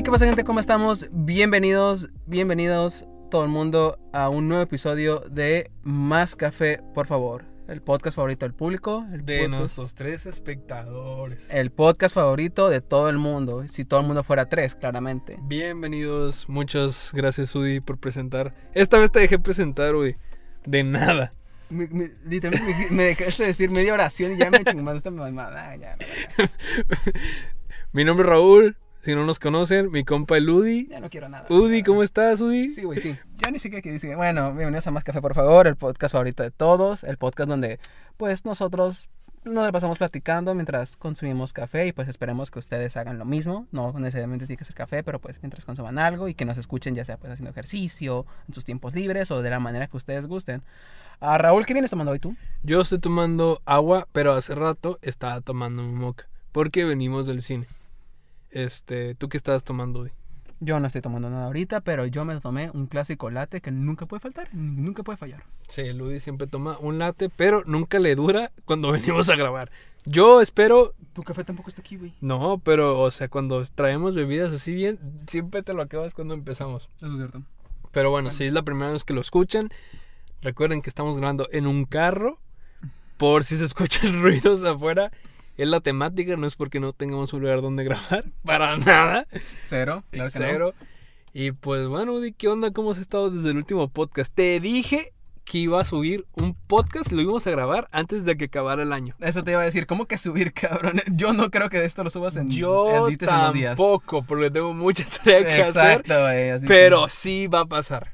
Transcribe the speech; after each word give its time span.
Hey, 0.00 0.04
¿qué 0.04 0.10
pasa 0.10 0.24
gente? 0.24 0.44
¿Cómo 0.44 0.60
estamos? 0.60 1.10
Bienvenidos, 1.12 2.08
bienvenidos 2.24 3.04
todo 3.30 3.44
el 3.44 3.50
mundo 3.50 3.98
a 4.14 4.30
un 4.30 4.48
nuevo 4.48 4.62
episodio 4.62 5.20
de 5.30 5.70
Más 5.82 6.36
Café, 6.36 6.80
por 6.94 7.06
favor. 7.06 7.44
El 7.68 7.82
podcast 7.82 8.16
favorito 8.16 8.46
del 8.46 8.54
público. 8.54 9.04
El 9.12 9.26
De 9.26 9.40
podcast, 9.40 9.60
nuestros 9.60 9.94
tres 9.94 10.24
espectadores. 10.24 11.48
El 11.50 11.70
podcast 11.70 12.14
favorito 12.14 12.70
de 12.70 12.80
todo 12.80 13.10
el 13.10 13.18
mundo. 13.18 13.68
Si 13.68 13.84
todo 13.84 14.00
el 14.00 14.06
mundo 14.06 14.24
fuera 14.24 14.48
tres, 14.48 14.74
claramente. 14.74 15.36
Bienvenidos, 15.42 16.48
muchas 16.48 17.10
gracias 17.12 17.54
Udi 17.54 17.80
por 17.80 17.98
presentar. 17.98 18.54
Esta 18.72 18.98
vez 18.98 19.12
te 19.12 19.20
dejé 19.20 19.38
presentar, 19.38 19.94
Udi. 19.94 20.16
De 20.64 20.82
nada. 20.82 21.34
Me- 21.68 21.88
me- 21.88 22.08
literalmente 22.26 22.74
me, 22.90 22.96
me 22.96 23.02
dejaste 23.04 23.44
decir 23.44 23.70
media 23.70 23.92
oración 23.92 24.32
y 24.32 24.38
ya 24.38 24.50
me 24.50 24.64
chingaste 24.64 24.96
esta 24.96 25.10
mamada. 25.10 25.76
Ya, 25.76 25.96
Mi 27.92 28.04
nombre 28.04 28.24
es 28.24 28.30
Raúl, 28.30 28.76
si 29.02 29.14
no 29.14 29.24
nos 29.24 29.38
conocen, 29.38 29.90
mi 29.90 30.04
compa 30.04 30.36
el 30.36 30.48
Udi. 30.48 30.88
ya 30.88 31.00
no 31.00 31.08
quiero 31.08 31.28
nada. 31.28 31.46
Udi, 31.48 31.82
¿cómo 31.82 32.02
estás, 32.02 32.40
Udi? 32.40 32.70
Sí, 32.70 32.82
güey, 32.84 33.00
sí. 33.00 33.16
Ya 33.38 33.50
ni 33.50 33.58
siquiera 33.58 33.80
que 33.82 33.90
dice. 33.90 34.14
Bueno, 34.14 34.52
bienvenidos 34.52 34.86
a 34.86 34.90
Más 34.90 35.04
Café, 35.04 35.22
por 35.22 35.34
favor. 35.34 35.66
El 35.66 35.76
podcast 35.76 36.12
favorito 36.12 36.42
de 36.42 36.50
todos. 36.50 37.04
El 37.04 37.16
podcast 37.16 37.48
donde, 37.48 37.80
pues, 38.18 38.44
nosotros 38.44 39.08
nos 39.44 39.64
la 39.64 39.72
pasamos 39.72 39.96
platicando 39.96 40.54
mientras 40.54 40.98
consumimos 40.98 41.54
café 41.54 41.86
y 41.86 41.92
pues 41.92 42.08
esperemos 42.08 42.50
que 42.50 42.58
ustedes 42.58 42.98
hagan 42.98 43.18
lo 43.18 43.24
mismo. 43.24 43.66
No 43.72 43.92
necesariamente 43.98 44.46
tiene 44.46 44.58
que 44.58 44.66
ser 44.66 44.74
café, 44.74 45.02
pero 45.02 45.18
pues 45.18 45.38
mientras 45.40 45.64
consuman 45.64 45.98
algo 45.98 46.28
y 46.28 46.34
que 46.34 46.44
nos 46.44 46.58
escuchen 46.58 46.94
ya 46.94 47.06
sea 47.06 47.16
pues 47.16 47.32
haciendo 47.32 47.50
ejercicio, 47.50 48.26
en 48.48 48.54
sus 48.54 48.66
tiempos 48.66 48.94
libres 48.94 49.30
o 49.30 49.40
de 49.40 49.48
la 49.48 49.58
manera 49.58 49.86
que 49.86 49.96
ustedes 49.96 50.26
gusten. 50.26 50.62
Ah, 51.20 51.38
Raúl, 51.38 51.64
¿qué 51.64 51.72
vienes 51.72 51.90
tomando 51.90 52.12
hoy 52.12 52.18
tú? 52.18 52.36
Yo 52.62 52.82
estoy 52.82 52.98
tomando 52.98 53.62
agua, 53.64 54.06
pero 54.12 54.34
hace 54.34 54.54
rato 54.54 54.98
estaba 55.00 55.40
tomando 55.40 55.82
mi 55.82 55.92
moca. 55.92 56.28
Porque 56.52 56.84
venimos 56.84 57.26
del 57.26 57.40
cine. 57.40 57.66
Este, 58.50 59.14
¿tú 59.14 59.28
qué 59.28 59.36
estabas 59.36 59.64
tomando, 59.64 60.00
Udi? 60.00 60.10
Yo 60.62 60.78
no 60.78 60.86
estoy 60.86 61.00
tomando 61.00 61.30
nada 61.30 61.46
ahorita, 61.46 61.80
pero 61.80 62.04
yo 62.04 62.24
me 62.26 62.38
tomé 62.38 62.70
un 62.74 62.86
clásico 62.86 63.30
latte 63.30 63.62
que 63.62 63.70
nunca 63.70 64.04
puede 64.04 64.20
faltar, 64.20 64.48
nunca 64.52 65.02
puede 65.02 65.16
fallar. 65.16 65.44
Sí, 65.68 65.90
Udi 65.90 66.20
siempre 66.20 66.46
toma 66.46 66.76
un 66.80 66.98
latte, 66.98 67.30
pero 67.30 67.62
nunca 67.64 67.98
le 67.98 68.14
dura 68.14 68.52
cuando 68.66 68.92
venimos 68.92 69.30
a 69.30 69.36
grabar. 69.36 69.70
Yo 70.04 70.40
espero 70.40 70.94
Tu 71.12 71.22
café 71.22 71.44
tampoco 71.44 71.68
está 71.68 71.80
aquí, 71.80 71.96
güey. 71.96 72.14
No, 72.20 72.60
pero, 72.64 73.00
o 73.00 73.10
sea, 73.10 73.28
cuando 73.28 73.64
traemos 73.66 74.14
bebidas 74.14 74.52
así 74.52 74.74
bien, 74.74 74.98
siempre 75.26 75.62
te 75.62 75.72
lo 75.72 75.82
acabas 75.82 76.14
cuando 76.14 76.34
empezamos. 76.34 76.88
Eso 76.96 77.06
es 77.06 77.16
cierto. 77.16 77.42
Pero 77.92 78.10
bueno, 78.10 78.30
si 78.30 78.44
es 78.44 78.52
la 78.52 78.62
primera 78.62 78.92
vez 78.92 79.04
que 79.04 79.14
lo 79.14 79.20
escuchan, 79.20 79.70
recuerden 80.42 80.82
que 80.82 80.90
estamos 80.90 81.16
grabando 81.16 81.48
en 81.52 81.66
un 81.66 81.84
carro. 81.84 82.38
Por 83.16 83.44
si 83.44 83.58
se 83.58 83.64
escuchan 83.64 84.22
ruidos 84.22 84.64
afuera, 84.64 85.10
es 85.62 85.68
la 85.68 85.80
temática, 85.80 86.36
no 86.36 86.46
es 86.46 86.56
porque 86.56 86.80
no 86.80 86.92
tengamos 86.92 87.32
un 87.32 87.40
lugar 87.42 87.62
donde 87.62 87.84
grabar, 87.84 88.24
para 88.44 88.76
nada. 88.76 89.26
Cero, 89.64 90.04
claro 90.10 90.30
que 90.30 90.38
no. 90.38 90.44
Cero. 90.46 90.74
Y 91.32 91.52
pues 91.52 91.86
bueno, 91.86 92.14
Udi, 92.14 92.32
¿qué 92.32 92.48
onda? 92.48 92.70
¿Cómo 92.72 92.90
has 92.90 92.98
estado 92.98 93.30
desde 93.30 93.50
el 93.50 93.56
último 93.58 93.88
podcast? 93.88 94.34
Te 94.34 94.58
dije 94.60 95.12
que 95.44 95.58
iba 95.58 95.80
a 95.80 95.84
subir 95.84 96.26
un 96.34 96.54
podcast, 96.54 97.10
lo 97.10 97.20
íbamos 97.22 97.44
a 97.46 97.50
grabar 97.50 97.88
antes 97.92 98.24
de 98.24 98.36
que 98.36 98.44
acabara 98.44 98.82
el 98.84 98.92
año. 98.92 99.14
Eso 99.20 99.42
te 99.42 99.50
iba 99.52 99.60
a 99.60 99.64
decir, 99.64 99.86
¿cómo 99.86 100.06
que 100.06 100.16
subir, 100.18 100.52
cabrón? 100.54 101.00
Yo 101.12 101.32
no 101.32 101.50
creo 101.50 101.68
que 101.68 101.78
de 101.80 101.86
esto 101.86 102.04
lo 102.04 102.10
subas 102.10 102.36
en 102.36 102.50
Yo 102.50 103.08
en 103.08 103.18
los 103.18 103.52
días. 103.52 103.70
tampoco, 103.76 104.22
porque 104.22 104.50
tengo 104.50 104.72
mucha 104.74 105.04
tarea 105.24 105.42
que 105.44 105.62
hacer. 105.62 106.00
Exacto, 106.00 106.14
así 106.26 106.66
Pero 106.66 107.04
que- 107.04 107.10
sí 107.10 107.46
va 107.48 107.60
a 107.60 107.66
pasar. 107.66 108.12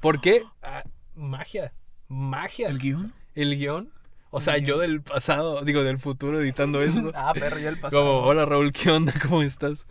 ¿Por 0.00 0.20
qué? 0.20 0.42
Ah, 0.62 0.82
magia. 1.14 1.72
Magia. 2.08 2.68
¿El 2.68 2.78
guion? 2.78 3.12
El 3.34 3.56
guion. 3.58 3.92
O 4.38 4.40
sea, 4.40 4.56
yo 4.58 4.78
del 4.78 5.02
pasado, 5.02 5.62
digo, 5.62 5.82
del 5.82 5.98
futuro 5.98 6.40
editando 6.40 6.80
eso. 6.80 7.10
Ah, 7.14 7.32
perro, 7.34 7.58
ya 7.58 7.70
el 7.70 7.78
pasado. 7.78 8.04
Como, 8.04 8.20
hola 8.20 8.44
Raúl, 8.44 8.72
¿qué 8.72 8.90
onda? 8.90 9.12
¿Cómo 9.20 9.42
estás? 9.42 9.86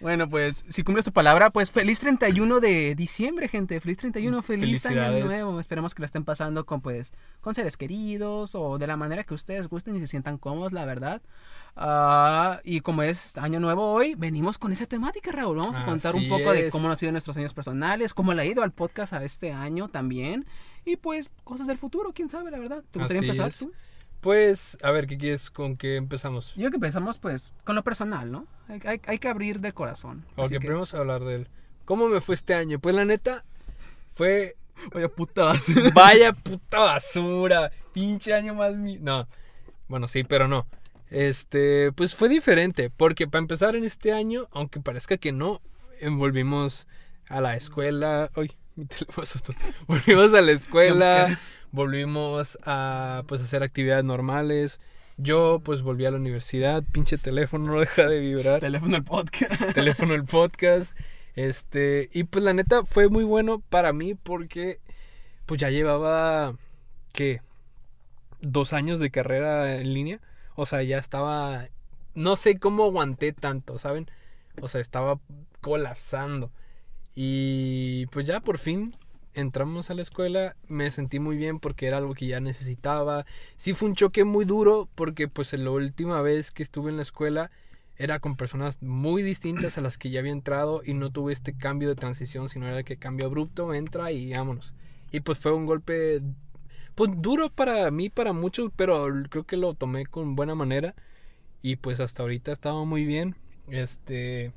Bueno, 0.00 0.28
pues, 0.28 0.64
si 0.68 0.84
cumples 0.84 1.04
tu 1.04 1.12
palabra, 1.12 1.50
pues 1.50 1.72
feliz 1.72 1.98
31 1.98 2.60
de 2.60 2.94
diciembre, 2.94 3.48
gente. 3.48 3.80
Feliz 3.80 3.98
31, 3.98 4.42
feliz 4.42 4.86
año 4.86 5.24
nuevo. 5.24 5.58
Esperemos 5.58 5.94
que 5.94 6.02
lo 6.02 6.06
estén 6.06 6.24
pasando 6.24 6.64
con, 6.66 6.80
pues, 6.80 7.12
con 7.40 7.54
seres 7.54 7.76
queridos 7.76 8.54
o 8.54 8.78
de 8.78 8.86
la 8.86 8.96
manera 8.96 9.24
que 9.24 9.34
ustedes 9.34 9.66
gusten 9.68 9.96
y 9.96 10.00
se 10.00 10.06
sientan 10.06 10.38
cómodos, 10.38 10.72
la 10.72 10.84
verdad. 10.84 11.22
Ah, 11.76 12.60
y 12.62 12.82
como 12.82 13.02
es 13.02 13.36
año 13.36 13.58
nuevo 13.58 13.92
hoy, 13.92 14.14
venimos 14.14 14.58
con 14.58 14.72
esa 14.72 14.86
temática, 14.86 15.32
Raúl. 15.32 15.56
Vamos 15.56 15.76
a 15.76 15.84
contar 15.84 16.14
un 16.14 16.28
poco 16.28 16.52
de 16.52 16.66
es. 16.66 16.72
cómo 16.72 16.88
han 16.88 16.96
sido 16.96 17.10
nuestros 17.10 17.36
años 17.36 17.52
personales, 17.52 18.14
cómo 18.14 18.32
le 18.32 18.42
ha 18.42 18.44
ido 18.44 18.62
al 18.62 18.70
podcast 18.70 19.12
a 19.12 19.24
este 19.24 19.52
año 19.52 19.88
también. 19.88 20.46
Y 20.84 20.96
pues, 20.96 21.30
cosas 21.44 21.66
del 21.66 21.78
futuro, 21.78 22.12
quién 22.14 22.28
sabe, 22.28 22.50
la 22.50 22.58
verdad. 22.58 22.82
¿Te 22.90 22.98
gustaría 22.98 23.20
Así 23.20 23.28
empezar 23.30 23.48
es. 23.48 23.58
tú? 23.58 23.72
Pues, 24.20 24.78
a 24.82 24.90
ver, 24.90 25.06
¿qué 25.06 25.18
quieres? 25.18 25.50
¿Con 25.50 25.76
qué 25.76 25.96
empezamos? 25.96 26.50
Yo 26.54 26.60
creo 26.62 26.70
que 26.70 26.76
empezamos, 26.76 27.18
pues, 27.18 27.52
con 27.64 27.74
lo 27.74 27.84
personal, 27.84 28.30
¿no? 28.30 28.46
Hay, 28.68 28.80
hay- 28.86 29.00
hay 29.06 29.18
que 29.18 29.28
abrir 29.28 29.60
del 29.60 29.74
corazón. 29.74 30.24
Ok, 30.36 30.48
que- 30.48 30.58
primero 30.58 30.76
vamos 30.76 30.94
a 30.94 30.98
hablar 30.98 31.24
del... 31.24 31.48
¿Cómo 31.84 32.08
me 32.08 32.20
fue 32.22 32.34
este 32.34 32.54
año? 32.54 32.78
Pues 32.78 32.94
la 32.94 33.04
neta, 33.04 33.44
fue... 34.14 34.56
Vaya 34.92 35.08
putas. 35.08 35.66
Vaya 35.94 36.32
puta 36.32 36.78
basura. 36.80 37.70
Pinche 37.92 38.32
año 38.34 38.54
más 38.54 38.74
mi... 38.74 38.98
No. 38.98 39.28
Bueno, 39.88 40.08
sí, 40.08 40.24
pero 40.24 40.48
no. 40.48 40.66
Este, 41.10 41.92
pues 41.92 42.14
fue 42.14 42.28
diferente. 42.28 42.90
Porque 42.90 43.28
para 43.28 43.40
empezar 43.40 43.76
en 43.76 43.84
este 43.84 44.12
año, 44.12 44.48
aunque 44.52 44.80
parezca 44.80 45.16
que 45.18 45.30
no, 45.32 45.60
volvimos 46.10 46.86
a 47.28 47.40
la 47.40 47.54
escuela. 47.56 48.30
Uy, 48.36 48.56
mi 48.76 48.86
teléfono. 48.86 49.24
Volvimos 49.86 50.34
a 50.34 50.40
la 50.40 50.52
escuela. 50.52 51.38
Volvimos 51.70 52.58
a 52.64 53.24
pues 53.26 53.40
hacer 53.40 53.62
actividades 53.62 54.04
normales. 54.04 54.80
Yo 55.16 55.60
pues 55.64 55.82
volví 55.82 56.06
a 56.06 56.10
la 56.10 56.16
universidad. 56.16 56.82
Pinche 56.92 57.18
teléfono 57.18 57.66
no 57.72 57.80
deja 57.80 58.08
de 58.08 58.20
vibrar 58.20 58.60
Teléfono 58.60 58.92
del 58.92 59.04
podcast. 59.04 59.74
teléfono 59.74 60.14
el 60.14 60.24
podcast. 60.24 60.96
Este, 61.36 62.08
y 62.12 62.24
pues 62.24 62.44
la 62.44 62.52
neta 62.52 62.84
fue 62.84 63.08
muy 63.08 63.24
bueno 63.24 63.60
para 63.60 63.92
mí 63.92 64.14
porque 64.14 64.78
pues 65.46 65.60
ya 65.60 65.70
llevaba, 65.70 66.56
¿qué? 67.12 67.42
Dos 68.40 68.72
años 68.72 69.00
de 69.00 69.10
carrera 69.10 69.76
en 69.76 69.94
línea. 69.94 70.20
O 70.54 70.66
sea, 70.66 70.82
ya 70.82 70.98
estaba, 70.98 71.68
no 72.14 72.36
sé 72.36 72.58
cómo 72.58 72.84
aguanté 72.84 73.32
tanto, 73.32 73.78
¿saben? 73.78 74.08
O 74.60 74.68
sea, 74.68 74.80
estaba 74.80 75.18
colapsando. 75.60 76.52
Y 77.14 78.06
pues 78.06 78.26
ya 78.26 78.40
por 78.40 78.58
fin 78.58 78.96
entramos 79.34 79.90
a 79.90 79.94
la 79.94 80.02
escuela, 80.02 80.56
me 80.68 80.90
sentí 80.90 81.18
muy 81.18 81.36
bien 81.36 81.58
porque 81.58 81.86
era 81.86 81.98
algo 81.98 82.14
que 82.14 82.26
ya 82.26 82.40
necesitaba. 82.40 83.26
Sí 83.56 83.74
fue 83.74 83.88
un 83.88 83.94
choque 83.94 84.24
muy 84.24 84.44
duro 84.44 84.88
porque 84.94 85.28
pues 85.28 85.52
la 85.52 85.70
última 85.70 86.22
vez 86.22 86.50
que 86.50 86.62
estuve 86.62 86.90
en 86.90 86.96
la 86.96 87.02
escuela 87.02 87.50
era 87.96 88.18
con 88.18 88.36
personas 88.36 88.82
muy 88.82 89.22
distintas 89.22 89.78
a 89.78 89.80
las 89.80 89.98
que 89.98 90.10
ya 90.10 90.20
había 90.20 90.32
entrado 90.32 90.82
y 90.84 90.94
no 90.94 91.10
tuve 91.10 91.32
este 91.32 91.56
cambio 91.56 91.88
de 91.88 91.94
transición, 91.94 92.48
sino 92.48 92.66
era 92.66 92.82
que 92.82 92.96
cambio 92.96 93.26
abrupto, 93.26 93.72
entra 93.74 94.10
y 94.10 94.32
vámonos. 94.32 94.74
Y 95.12 95.20
pues 95.20 95.38
fue 95.38 95.52
un 95.52 95.66
golpe 95.66 96.20
pues 96.94 97.10
duro 97.16 97.50
para 97.50 97.90
mí, 97.90 98.08
para 98.08 98.32
muchos, 98.32 98.70
pero 98.74 99.06
creo 99.28 99.44
que 99.44 99.56
lo 99.56 99.74
tomé 99.74 100.06
con 100.06 100.36
buena 100.36 100.54
manera 100.54 100.94
y 101.62 101.76
pues 101.76 102.00
hasta 102.00 102.22
ahorita 102.22 102.52
estaba 102.52 102.84
muy 102.84 103.04
bien. 103.04 103.36
Este 103.68 104.52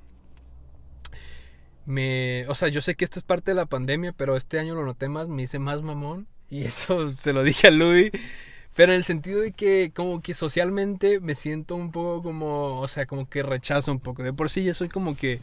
me, 1.88 2.46
o 2.50 2.54
sea, 2.56 2.68
yo 2.68 2.82
sé 2.82 2.96
que 2.96 3.04
esto 3.06 3.18
es 3.20 3.24
parte 3.24 3.52
de 3.52 3.56
la 3.56 3.66
pandemia, 3.66 4.12
pero 4.14 4.38
este 4.38 4.60
año 4.60 4.76
lo 4.76 4.86
noté 4.86 5.10
más, 5.10 5.28
me 5.30 5.42
hice 5.44 5.58
más 5.58 5.82
mamón 5.82 6.28
y 6.50 6.64
eso 6.66 7.12
se 7.20 7.34
lo 7.34 7.44
dije 7.44 7.68
a 7.68 7.72
Ludi. 7.72 8.12
Pero 8.76 8.92
en 8.92 8.98
el 9.00 9.04
sentido 9.06 9.42
de 9.42 9.54
que 9.54 9.92
como 9.96 10.22
que 10.22 10.36
socialmente 10.36 11.20
me 11.20 11.34
siento 11.34 11.76
un 11.76 11.92
poco 11.92 12.22
como, 12.22 12.80
o 12.80 12.88
sea, 12.88 13.08
como 13.08 13.28
que 13.28 13.42
rechazo 13.42 13.92
un 13.92 14.00
poco. 14.00 14.22
De 14.22 14.34
por 14.34 14.52
sí 14.52 14.64
ya 14.64 14.76
soy 14.76 14.88
como 14.88 15.18
que... 15.18 15.40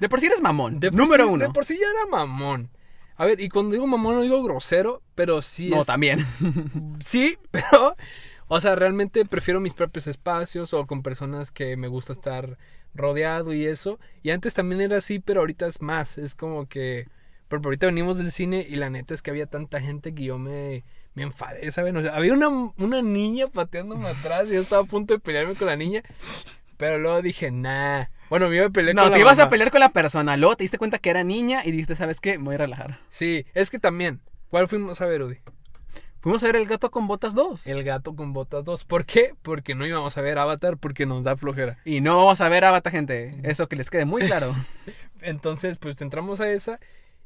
De 0.00 0.08
por 0.10 0.20
sí 0.20 0.26
eres 0.26 0.42
mamón. 0.42 0.78
De 0.78 0.90
Número 0.90 1.24
sí- 1.24 1.30
uno. 1.32 1.46
De 1.46 1.50
por 1.54 1.64
sí 1.64 1.78
ya 1.80 1.86
era 1.88 2.06
mamón. 2.10 2.68
A 3.16 3.24
ver, 3.24 3.40
y 3.40 3.48
cuando 3.48 3.72
digo 3.72 3.86
mamón 3.86 4.16
no 4.16 4.20
digo 4.22 4.42
grosero, 4.42 5.00
pero 5.14 5.40
sí 5.40 5.70
no, 5.70 5.80
es- 5.80 5.86
también. 5.86 6.26
Sí, 7.02 7.38
pero... 7.50 7.96
O 8.50 8.60
sea, 8.60 8.74
realmente 8.76 9.24
prefiero 9.26 9.60
mis 9.60 9.74
propios 9.74 10.06
espacios 10.06 10.72
o 10.74 10.86
con 10.86 11.02
personas 11.02 11.50
que 11.50 11.76
me 11.76 11.88
gusta 11.88 12.12
estar 12.14 12.56
rodeado 12.98 13.54
y 13.54 13.64
eso. 13.64 13.98
Y 14.22 14.30
antes 14.30 14.52
también 14.54 14.80
era 14.82 14.98
así, 14.98 15.18
pero 15.18 15.40
ahorita 15.40 15.66
es 15.66 15.80
más. 15.80 16.18
Es 16.18 16.34
como 16.34 16.68
que... 16.68 17.08
Pero 17.48 17.62
ahorita 17.64 17.86
venimos 17.86 18.18
del 18.18 18.30
cine 18.30 18.66
y 18.68 18.76
la 18.76 18.90
neta 18.90 19.14
es 19.14 19.22
que 19.22 19.30
había 19.30 19.46
tanta 19.46 19.80
gente 19.80 20.14
que 20.14 20.24
yo 20.24 20.38
me, 20.38 20.84
me 21.14 21.22
enfadé, 21.22 21.72
¿saben? 21.72 21.96
O 21.96 22.02
sea, 22.02 22.14
había 22.14 22.34
una, 22.34 22.48
una 22.48 23.00
niña 23.00 23.46
pateándome 23.48 24.06
atrás 24.08 24.48
y 24.48 24.54
yo 24.54 24.60
estaba 24.60 24.82
a 24.82 24.86
punto 24.86 25.14
de 25.14 25.20
pelearme 25.20 25.54
con 25.54 25.66
la 25.66 25.76
niña. 25.76 26.02
Pero 26.76 26.98
luego 26.98 27.22
dije, 27.22 27.50
nah. 27.50 28.06
Bueno, 28.28 28.48
me 28.48 28.56
iba 28.56 28.66
a 28.66 28.70
pelear 28.70 28.94
No, 28.94 29.02
con 29.04 29.12
te 29.12 29.18
la 29.18 29.22
ibas 29.22 29.38
a 29.38 29.48
pelear 29.48 29.70
con 29.70 29.80
la 29.80 29.88
persona. 29.88 30.36
Luego 30.36 30.56
te 30.56 30.64
diste 30.64 30.78
cuenta 30.78 30.98
que 30.98 31.10
era 31.10 31.24
niña 31.24 31.62
y 31.64 31.70
dijiste, 31.70 31.96
¿sabes 31.96 32.20
qué? 32.20 32.38
Me 32.38 32.44
voy 32.44 32.54
a 32.56 32.58
relajar. 32.58 33.00
Sí, 33.08 33.46
es 33.54 33.70
que 33.70 33.78
también. 33.78 34.20
¿Cuál 34.50 34.68
fuimos 34.68 35.00
a 35.00 35.06
ver, 35.06 35.22
Udi? 35.22 35.38
Fuimos 36.28 36.42
a 36.42 36.46
ver 36.48 36.56
El 36.56 36.66
Gato 36.66 36.90
con 36.90 37.06
Botas 37.06 37.34
2. 37.34 37.66
El 37.68 37.84
gato 37.84 38.14
con 38.14 38.34
botas 38.34 38.62
2. 38.62 38.84
¿Por 38.84 39.06
qué? 39.06 39.32
Porque 39.40 39.74
no 39.74 39.86
íbamos 39.86 40.18
a 40.18 40.20
ver 40.20 40.38
Avatar 40.38 40.76
porque 40.76 41.06
nos 41.06 41.24
da 41.24 41.38
flojera. 41.38 41.78
Y 41.86 42.02
no 42.02 42.18
vamos 42.18 42.42
a 42.42 42.50
ver 42.50 42.66
Avatar, 42.66 42.92
gente. 42.92 43.40
Eso 43.44 43.66
que 43.66 43.76
les 43.76 43.88
quede 43.88 44.04
muy 44.04 44.20
claro. 44.20 44.54
Entonces, 45.22 45.78
pues 45.78 45.98
entramos 46.02 46.42
a 46.42 46.50
esa 46.50 46.80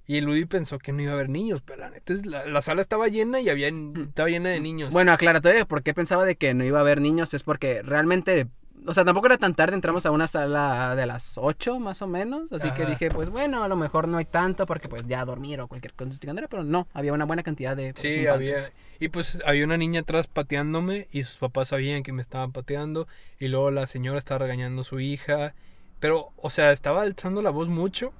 y 0.06 0.20
Ludi 0.20 0.44
pensó 0.44 0.78
que 0.78 0.93
no 0.93 1.02
iba 1.02 1.10
a 1.10 1.14
haber 1.14 1.31
niños, 1.31 1.62
pero 1.62 1.81
la 1.81 1.90
neta 1.90 2.12
es 2.12 2.26
la, 2.26 2.46
la 2.46 2.62
sala 2.62 2.81
estaba 2.81 3.08
llena 3.08 3.40
y 3.40 3.49
había 3.49 3.70
estaba 3.70 4.28
llena 4.28 4.50
de 4.50 4.60
niños. 4.60 4.93
bueno, 4.93 5.10
aclárate, 5.10 5.66
¿por 5.66 5.82
qué 5.82 5.94
pensaba 5.94 6.25
de 6.25 6.37
que 6.37 6.54
no 6.54 6.62
iba 6.62 6.78
a 6.78 6.82
haber 6.82 7.00
niños? 7.00 7.34
Es 7.34 7.43
porque 7.43 7.82
realmente 7.82 8.46
o 8.87 8.94
sea, 8.94 9.04
tampoco 9.04 9.26
era 9.26 9.38
tan 9.38 9.54
tarde, 9.54 9.75
entramos 9.75 10.06
a 10.06 10.10
una 10.10 10.26
sala 10.26 10.94
de 10.94 11.06
las 11.06 11.38
8 11.38 11.78
más 11.78 12.02
o 12.02 12.06
menos, 12.06 12.52
así 12.52 12.70
que 12.72 12.87
dije, 12.87 13.10
pues 13.10 13.31
bueno, 13.31 13.62
a 13.62 13.69
lo 13.69 13.76
mejor 13.76 14.08
no 14.08 14.19
hay 14.19 14.25
tanto 14.25 14.66
porque 14.66 14.88
pues 14.88 15.06
ya 15.06 15.25
dormir 15.25 15.60
o 15.60 15.69
cualquier 15.69 15.94
cosa, 15.94 16.10
pero 16.49 16.64
no, 16.64 16.88
había 16.93 17.12
una 17.12 17.25
buena 17.25 17.43
cantidad 17.43 17.76
de... 17.76 17.93
pues, 17.93 18.00
Sí, 18.00 18.20
infantes. 18.20 18.32
había. 18.32 18.56
Y 19.02 19.08
pues 19.08 19.43
había 19.44 19.64
una 19.64 19.76
niña 19.76 20.02
atrás 20.02 20.28
pateándome 20.28 21.08
y 21.10 21.25
sus 21.25 21.37
papás 21.37 21.70
sabían 21.70 22.04
que 22.04 22.12
me 22.12 22.22
estaban 22.22 22.52
pateando. 22.52 23.08
Y 23.40 23.49
luego 23.49 23.72
la 23.72 23.88
señora 23.88 24.16
estaba 24.16 24.38
regañando 24.44 24.82
a 24.82 24.84
su 24.84 25.00
hija. 25.00 25.56
Pero, 25.99 26.32
o 26.37 26.50
sea, 26.50 26.70
estaba 26.70 27.02
alzando 27.02 27.43
la 27.43 27.50
voz 27.50 27.66
mucho. 27.66 28.12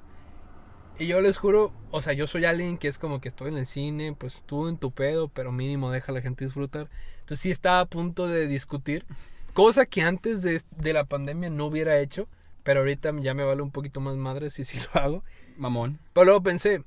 Y 0.99 1.06
yo 1.06 1.20
les 1.20 1.38
juro, 1.38 1.73
o 1.93 2.02
sea, 2.02 2.14
yo 2.14 2.26
soy 2.26 2.46
alguien 2.46 2.79
que 2.79 2.88
es 2.88 2.99
como 2.99 3.20
que 3.20 3.29
estoy 3.29 3.50
en 3.50 3.58
el 3.58 3.67
cine, 3.67 4.17
pues 4.19 4.43
tú 4.44 4.67
en 4.67 4.76
tu 4.76 4.90
pedo, 4.90 5.29
pero 5.29 5.52
mínimo 5.52 5.93
deja 5.93 6.11
a 6.11 6.17
la 6.17 6.20
gente 6.20 6.46
disfrutar. 6.46 6.90
Entonces 7.20 7.38
sí 7.38 7.52
estaba 7.52 7.79
a 7.79 7.87
punto 7.87 8.26
de 8.26 8.49
discutir. 8.49 9.06
Cosa 9.52 9.87
que 9.87 10.02
antes 10.02 10.43
de, 10.43 10.62
de 10.79 10.93
la 10.93 11.05
pandemia 11.05 11.49
no 11.49 11.67
hubiera 11.67 12.00
hecho. 12.00 12.26
Pero 12.64 12.81
ahorita 12.81 13.12
ya 13.20 13.34
me 13.34 13.44
vale 13.44 13.62
un 13.62 13.70
poquito 13.70 14.00
más 14.00 14.17
madre 14.17 14.50
si 14.50 14.64
sí 14.64 14.81
lo 14.93 15.00
hago. 15.00 15.25
Mamón. 15.56 16.00
Pero 16.12 16.25
luego 16.25 16.43
pensé, 16.43 16.82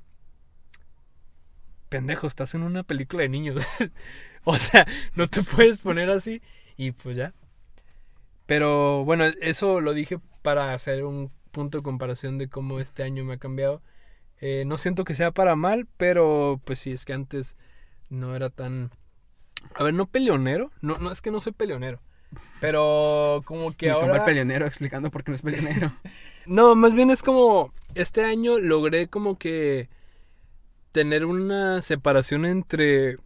pendejo, 1.88 2.26
estás 2.26 2.54
en 2.54 2.62
una 2.62 2.82
película 2.82 3.22
de 3.22 3.28
niños. 3.28 3.66
o 4.44 4.56
sea, 4.58 4.86
no 5.14 5.28
te 5.28 5.42
puedes 5.42 5.80
poner 5.80 6.10
así. 6.10 6.42
Y 6.76 6.92
pues 6.92 7.16
ya. 7.16 7.34
Pero 8.46 9.04
bueno, 9.04 9.24
eso 9.40 9.80
lo 9.80 9.92
dije 9.94 10.18
para 10.42 10.72
hacer 10.72 11.04
un 11.04 11.32
punto 11.50 11.78
de 11.78 11.82
comparación 11.82 12.38
de 12.38 12.48
cómo 12.48 12.80
este 12.80 13.02
año 13.02 13.24
me 13.24 13.34
ha 13.34 13.38
cambiado. 13.38 13.82
Eh, 14.40 14.64
no 14.66 14.78
siento 14.78 15.04
que 15.04 15.14
sea 15.14 15.30
para 15.30 15.56
mal, 15.56 15.88
pero 15.96 16.60
pues 16.64 16.78
sí, 16.78 16.92
es 16.92 17.04
que 17.04 17.12
antes 17.12 17.56
no 18.08 18.36
era 18.36 18.50
tan... 18.50 18.90
A 19.74 19.82
ver, 19.82 19.94
no 19.94 20.06
peleonero. 20.06 20.70
No, 20.80 20.98
no 20.98 21.10
es 21.10 21.22
que 21.22 21.30
no 21.30 21.40
soy 21.40 21.52
peleonero. 21.52 22.00
Pero 22.60 23.42
como 23.46 23.72
que 23.72 23.90
ahora... 23.90 24.16
el 24.16 24.24
peleonero 24.24 24.66
explicando 24.66 25.10
por 25.10 25.24
qué 25.24 25.30
no 25.30 25.34
es 25.36 25.42
peleonero. 25.42 25.92
No, 26.46 26.76
más 26.76 26.94
bien 26.94 27.10
es 27.10 27.24
como, 27.24 27.72
este 27.96 28.24
año 28.24 28.60
logré 28.60 29.08
como 29.08 29.36
que 29.36 29.88
tener 30.96 31.26
una 31.26 31.82
separación 31.82 32.46
entre 32.46 33.18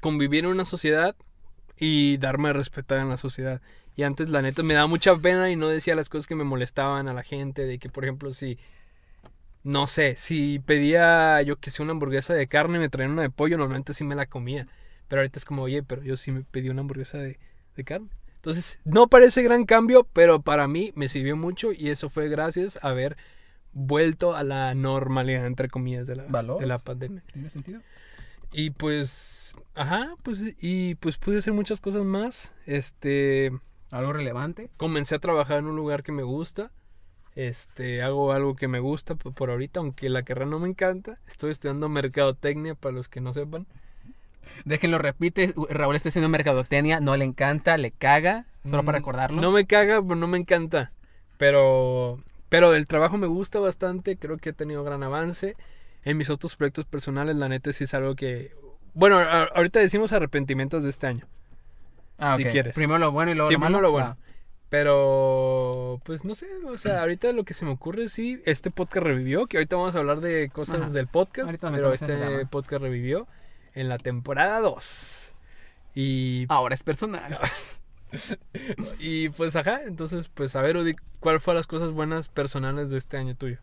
convivir 0.00 0.44
en 0.44 0.52
una 0.52 0.64
sociedad 0.64 1.16
y 1.76 2.18
darme 2.18 2.50
a 2.50 2.52
respetar 2.52 3.00
en 3.00 3.08
la 3.08 3.16
sociedad. 3.16 3.60
Y 3.96 4.04
antes 4.04 4.28
la 4.28 4.42
neta 4.42 4.62
me 4.62 4.74
daba 4.74 4.86
mucha 4.86 5.16
pena 5.16 5.50
y 5.50 5.56
no 5.56 5.66
decía 5.66 5.96
las 5.96 6.08
cosas 6.08 6.28
que 6.28 6.36
me 6.36 6.44
molestaban 6.44 7.08
a 7.08 7.14
la 7.14 7.24
gente, 7.24 7.66
de 7.66 7.80
que 7.80 7.88
por 7.88 8.04
ejemplo 8.04 8.32
si, 8.32 8.60
no 9.64 9.88
sé, 9.88 10.14
si 10.14 10.60
pedía 10.60 11.42
yo 11.42 11.56
que 11.56 11.72
sé 11.72 11.82
una 11.82 11.90
hamburguesa 11.90 12.32
de 12.32 12.46
carne 12.46 12.78
me 12.78 12.88
traían 12.88 13.10
una 13.10 13.22
de 13.22 13.30
pollo, 13.30 13.58
normalmente 13.58 13.92
sí 13.92 14.04
me 14.04 14.14
la 14.14 14.26
comía. 14.26 14.68
Pero 15.08 15.22
ahorita 15.22 15.40
es 15.40 15.44
como, 15.44 15.62
oye, 15.62 15.82
pero 15.82 16.04
yo 16.04 16.16
sí 16.16 16.30
me 16.30 16.44
pedí 16.44 16.68
una 16.68 16.82
hamburguesa 16.82 17.18
de, 17.18 17.40
de 17.74 17.82
carne. 17.82 18.10
Entonces, 18.36 18.78
no 18.84 19.08
parece 19.08 19.42
gran 19.42 19.64
cambio, 19.64 20.06
pero 20.12 20.42
para 20.42 20.68
mí 20.68 20.92
me 20.94 21.08
sirvió 21.08 21.36
mucho 21.36 21.72
y 21.72 21.90
eso 21.90 22.08
fue 22.08 22.28
gracias 22.28 22.78
a 22.84 22.90
haber 22.90 23.16
vuelto 23.72 24.34
a 24.34 24.42
la 24.44 24.74
normalidad, 24.74 25.46
entre 25.46 25.68
comillas, 25.68 26.06
de 26.06 26.16
la, 26.16 26.24
¿Valores? 26.28 26.60
de 26.60 26.66
la 26.66 26.78
pandemia. 26.78 27.22
¿Tiene 27.32 27.50
sentido? 27.50 27.80
Y 28.52 28.70
pues, 28.70 29.54
ajá, 29.74 30.14
pues, 30.22 30.40
y 30.60 30.94
pues 30.96 31.16
pude 31.16 31.38
hacer 31.38 31.52
muchas 31.54 31.80
cosas 31.80 32.04
más. 32.04 32.54
Este, 32.66 33.50
¿Algo 33.90 34.12
relevante? 34.12 34.70
comencé 34.76 35.14
a 35.14 35.18
trabajar 35.20 35.58
en 35.58 35.66
un 35.66 35.76
lugar 35.76 36.02
que 36.02 36.12
me 36.12 36.22
gusta. 36.22 36.70
Este, 37.34 38.02
hago 38.02 38.32
algo 38.32 38.54
que 38.56 38.68
me 38.68 38.78
gusta 38.78 39.14
por 39.14 39.50
ahorita, 39.50 39.80
aunque 39.80 40.10
la 40.10 40.22
carrera 40.22 40.46
no 40.50 40.58
me 40.58 40.68
encanta. 40.68 41.18
Estoy 41.26 41.50
estudiando 41.50 41.88
mercadotecnia 41.88 42.74
para 42.74 42.94
los 42.94 43.08
que 43.08 43.22
no 43.22 43.32
sepan. 43.32 43.66
Déjenlo, 44.66 44.98
repite. 44.98 45.54
Raúl 45.70 45.96
está 45.96 46.10
haciendo 46.10 46.28
mercadotecnia, 46.28 47.00
no 47.00 47.16
le 47.16 47.24
encanta, 47.24 47.78
le 47.78 47.90
caga. 47.90 48.46
Solo 48.66 48.84
para 48.84 48.98
Mm, 48.98 49.00
recordarlo. 49.00 49.40
No 49.40 49.50
me 49.50 49.64
caga, 49.66 50.02
pero 50.02 50.14
no 50.16 50.26
me 50.26 50.36
encanta. 50.38 50.92
Pero, 51.38 52.22
pero 52.52 52.72
el 52.74 52.86
trabajo 52.86 53.16
me 53.18 53.26
gusta 53.26 53.58
bastante. 53.58 54.16
Creo 54.16 54.36
que 54.36 54.50
he 54.50 54.52
tenido 54.52 54.84
gran 54.84 55.02
avance. 55.02 55.56
En 56.04 56.16
mis 56.16 56.30
otros 56.30 56.54
proyectos 56.54 56.84
personales, 56.84 57.34
la 57.36 57.48
neta, 57.48 57.72
sí 57.72 57.84
es 57.84 57.94
algo 57.94 58.14
que. 58.14 58.52
Bueno, 58.94 59.18
a- 59.18 59.44
ahorita 59.54 59.80
decimos 59.80 60.12
arrepentimientos 60.12 60.84
de 60.84 60.90
este 60.90 61.06
año. 61.06 61.26
Ah, 62.18 62.36
si 62.36 62.44
quieres. 62.44 62.74
Primero 62.74 62.98
lo 62.98 63.10
bueno 63.10 63.32
y 63.32 63.34
luego 63.34 63.48
Sí, 63.48 63.54
lo 63.54 63.58
malo. 63.60 63.68
primero 63.78 63.88
lo 63.88 63.92
bueno. 63.92 64.08
Va. 64.10 64.16
Pero, 64.68 66.00
pues 66.04 66.24
no 66.24 66.34
sé, 66.34 66.46
o 66.66 66.78
sea, 66.78 67.00
ahorita 67.02 67.32
lo 67.32 67.44
que 67.44 67.52
se 67.54 67.64
me 67.64 67.70
ocurre, 67.72 68.08
sí, 68.08 68.40
este 68.46 68.70
podcast 68.70 69.04
revivió, 69.06 69.46
que 69.46 69.58
ahorita 69.58 69.76
vamos 69.76 69.94
a 69.94 69.98
hablar 69.98 70.20
de 70.20 70.48
cosas 70.50 70.80
Ajá. 70.80 70.90
del 70.90 71.06
podcast, 71.08 71.54
pero 71.60 71.92
este 71.92 72.46
podcast 72.46 72.82
revivió 72.82 73.26
en 73.74 73.88
la 73.88 73.98
temporada 73.98 74.60
2. 74.60 75.34
Y, 75.94 76.46
Ahora 76.48 76.74
es 76.74 76.82
personal. 76.82 77.38
y 78.98 79.28
pues, 79.30 79.56
ajá, 79.56 79.80
entonces, 79.86 80.28
pues, 80.28 80.56
a 80.56 80.62
ver, 80.62 80.76
Udi, 80.76 80.94
¿cuál 81.20 81.40
fue 81.40 81.54
las 81.54 81.66
cosas 81.66 81.90
buenas 81.90 82.28
personales 82.28 82.90
de 82.90 82.98
este 82.98 83.16
año 83.16 83.34
tuyo? 83.34 83.58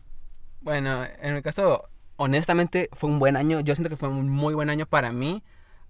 Bueno, 0.60 1.04
en 1.22 1.34
mi 1.34 1.42
caso, 1.42 1.88
honestamente, 2.16 2.88
fue 2.92 3.10
un 3.10 3.18
buen 3.18 3.36
año. 3.36 3.60
Yo 3.60 3.74
siento 3.74 3.88
que 3.88 3.96
fue 3.96 4.08
un 4.08 4.28
muy 4.28 4.54
buen 4.54 4.70
año 4.70 4.86
para 4.86 5.12
mí. 5.12 5.42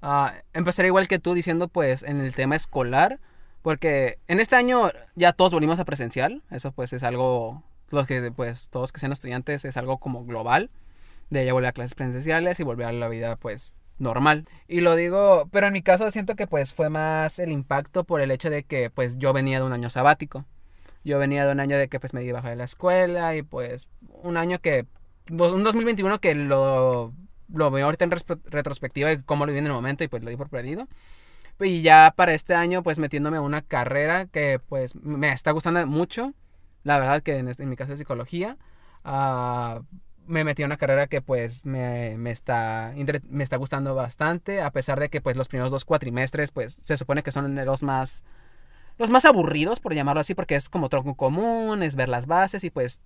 Ah, 0.02 0.34
empezaré 0.52 0.88
igual 0.88 1.08
que 1.08 1.18
tú 1.18 1.34
diciendo, 1.34 1.68
pues, 1.68 2.02
en 2.02 2.20
el 2.20 2.34
tema 2.34 2.56
escolar. 2.56 3.18
Porque 3.62 4.18
en 4.28 4.40
este 4.40 4.56
año 4.56 4.90
ya 5.16 5.32
todos 5.32 5.52
volvimos 5.52 5.80
a 5.80 5.84
presencial. 5.84 6.42
Eso, 6.50 6.72
pues, 6.72 6.92
es 6.92 7.02
algo. 7.02 7.62
Los 7.90 8.06
que, 8.06 8.30
pues, 8.30 8.68
todos 8.70 8.92
que 8.92 9.00
sean 9.00 9.12
estudiantes 9.12 9.64
es 9.64 9.76
algo 9.76 9.98
como 9.98 10.24
global. 10.24 10.70
De 11.30 11.44
ya 11.44 11.52
volver 11.52 11.68
a 11.70 11.72
clases 11.72 11.94
presenciales 11.94 12.60
y 12.60 12.62
volver 12.62 12.86
a 12.86 12.92
la 12.92 13.08
vida, 13.08 13.36
pues, 13.36 13.72
normal. 14.00 14.46
Y 14.68 14.80
lo 14.80 14.96
digo, 14.96 15.48
pero 15.52 15.66
en 15.68 15.72
mi 15.74 15.82
caso 15.82 16.10
siento 16.10 16.36
que, 16.36 16.46
pues, 16.48 16.72
fue 16.72 16.90
más 16.90 17.38
el 17.38 17.52
impacto 17.52 18.04
por 18.04 18.20
el 18.20 18.30
hecho 18.32 18.50
de 18.50 18.64
que, 18.64 18.90
pues, 18.90 19.18
yo 19.18 19.32
venía 19.32 19.60
de 19.60 19.66
un 19.66 19.72
año 19.72 19.90
sabático. 19.90 20.46
Yo 21.04 21.18
venía 21.18 21.46
de 21.46 21.52
un 21.52 21.60
año 21.60 21.78
de 21.78 21.88
que 21.88 21.98
pues 22.00 22.12
me 22.14 22.20
di 22.20 22.30
baja 22.32 22.50
de 22.50 22.56
la 22.56 22.64
escuela 22.64 23.34
y 23.36 23.42
pues 23.42 23.88
un 24.22 24.36
año 24.36 24.58
que, 24.60 24.86
un 25.30 25.64
2021 25.64 26.20
que 26.20 26.34
lo, 26.34 27.14
lo 27.48 27.70
veo 27.70 27.86
ahorita 27.86 28.04
en 28.04 28.10
retrospectiva 28.46 29.12
y 29.12 29.18
cómo 29.22 29.46
lo 29.46 29.52
viví 29.52 29.60
en 29.60 29.66
el 29.66 29.72
momento 29.72 30.04
y 30.04 30.08
pues 30.08 30.22
lo 30.22 30.30
di 30.30 30.36
por 30.36 30.50
perdido. 30.50 30.88
Y 31.60 31.82
ya 31.82 32.12
para 32.16 32.32
este 32.34 32.54
año 32.54 32.82
pues 32.82 32.98
metiéndome 32.98 33.36
a 33.38 33.42
una 33.42 33.62
carrera 33.62 34.26
que 34.26 34.60
pues 34.68 34.94
me 34.96 35.32
está 35.32 35.50
gustando 35.52 35.86
mucho. 35.86 36.32
La 36.84 36.98
verdad 36.98 37.22
que 37.22 37.36
en, 37.36 37.48
este- 37.48 37.62
en 37.64 37.70
mi 37.70 37.76
caso 37.76 37.92
es 37.92 37.98
psicología. 37.98 38.56
Ah, 39.04 39.82
me 40.30 40.44
metí 40.44 40.62
a 40.62 40.66
una 40.66 40.76
carrera 40.76 41.06
que 41.08 41.20
pues 41.20 41.64
me, 41.64 42.16
me 42.16 42.30
está, 42.30 42.94
me 43.28 43.42
está 43.42 43.56
gustando 43.56 43.94
bastante. 43.94 44.62
A 44.62 44.70
pesar 44.70 45.00
de 45.00 45.10
que 45.10 45.20
pues 45.20 45.36
los 45.36 45.48
primeros 45.48 45.70
dos 45.70 45.84
cuatrimestres 45.84 46.52
pues 46.52 46.80
se 46.82 46.96
supone 46.96 47.22
que 47.22 47.32
son 47.32 47.54
los 47.64 47.82
más 47.82 48.24
los 48.98 49.08
más 49.08 49.24
aburridos, 49.24 49.80
por 49.80 49.94
llamarlo 49.94 50.20
así, 50.20 50.34
porque 50.34 50.56
es 50.56 50.68
como 50.68 50.90
tronco 50.90 51.14
común, 51.14 51.82
es 51.82 51.96
ver 51.96 52.10
las 52.10 52.26
bases 52.26 52.64
y 52.64 52.70
pues 52.70 53.00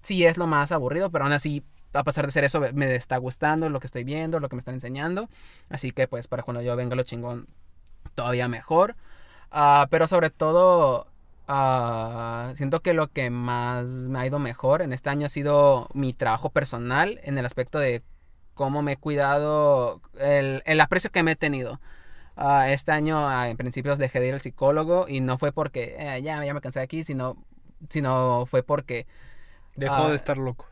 sí 0.00 0.24
es 0.24 0.38
lo 0.38 0.46
más 0.46 0.72
aburrido, 0.72 1.10
pero 1.10 1.24
aún 1.24 1.34
así, 1.34 1.62
a 1.92 2.04
pesar 2.04 2.24
de 2.24 2.32
ser 2.32 2.44
eso, 2.44 2.62
me 2.72 2.94
está 2.94 3.18
gustando 3.18 3.68
lo 3.68 3.78
que 3.78 3.86
estoy 3.86 4.02
viendo, 4.02 4.40
lo 4.40 4.48
que 4.48 4.56
me 4.56 4.60
están 4.60 4.74
enseñando. 4.74 5.28
Así 5.68 5.90
que 5.90 6.08
pues 6.08 6.26
para 6.26 6.42
cuando 6.42 6.62
yo 6.62 6.74
venga 6.74 6.96
lo 6.96 7.02
chingón, 7.02 7.48
todavía 8.14 8.48
mejor. 8.48 8.96
Ah, 9.50 9.88
pero 9.90 10.06
sobre 10.08 10.30
todo, 10.30 11.06
ah, 11.48 12.52
siento 12.56 12.80
que 12.80 12.92
lo 12.94 13.08
que 13.08 13.30
más 13.30 13.86
me 13.86 14.18
ha 14.20 14.26
ido 14.26 14.38
mejor 14.38 14.82
en 14.82 14.92
este 14.92 15.10
año 15.10 15.26
ha 15.26 15.28
sido 15.30 15.88
mi 15.94 16.12
trabajo 16.12 16.50
personal 16.50 17.20
en 17.24 17.38
el 17.38 17.46
aspecto 17.46 17.78
de 17.78 18.02
cómo 18.54 18.82
me 18.82 18.92
he 18.92 18.96
cuidado, 18.96 20.00
el, 20.18 20.62
el 20.66 20.80
aprecio 20.80 21.10
que 21.10 21.22
me 21.22 21.32
he 21.32 21.36
tenido. 21.36 21.80
Ah, 22.36 22.70
este 22.70 22.92
año, 22.92 23.28
ah, 23.28 23.48
en 23.48 23.56
principios, 23.56 23.98
dejé 23.98 24.20
de 24.20 24.28
ir 24.28 24.34
al 24.34 24.40
psicólogo 24.40 25.06
y 25.08 25.20
no 25.20 25.38
fue 25.38 25.52
porque 25.52 25.96
eh, 25.98 26.22
ya, 26.22 26.44
ya 26.44 26.54
me 26.54 26.60
cansé 26.60 26.80
de 26.80 26.84
aquí, 26.84 27.04
sino, 27.04 27.36
sino 27.88 28.44
fue 28.46 28.62
porque... 28.62 29.06
Dejó 29.74 30.08
de 30.08 30.16
estar 30.16 30.38
loco. 30.38 30.66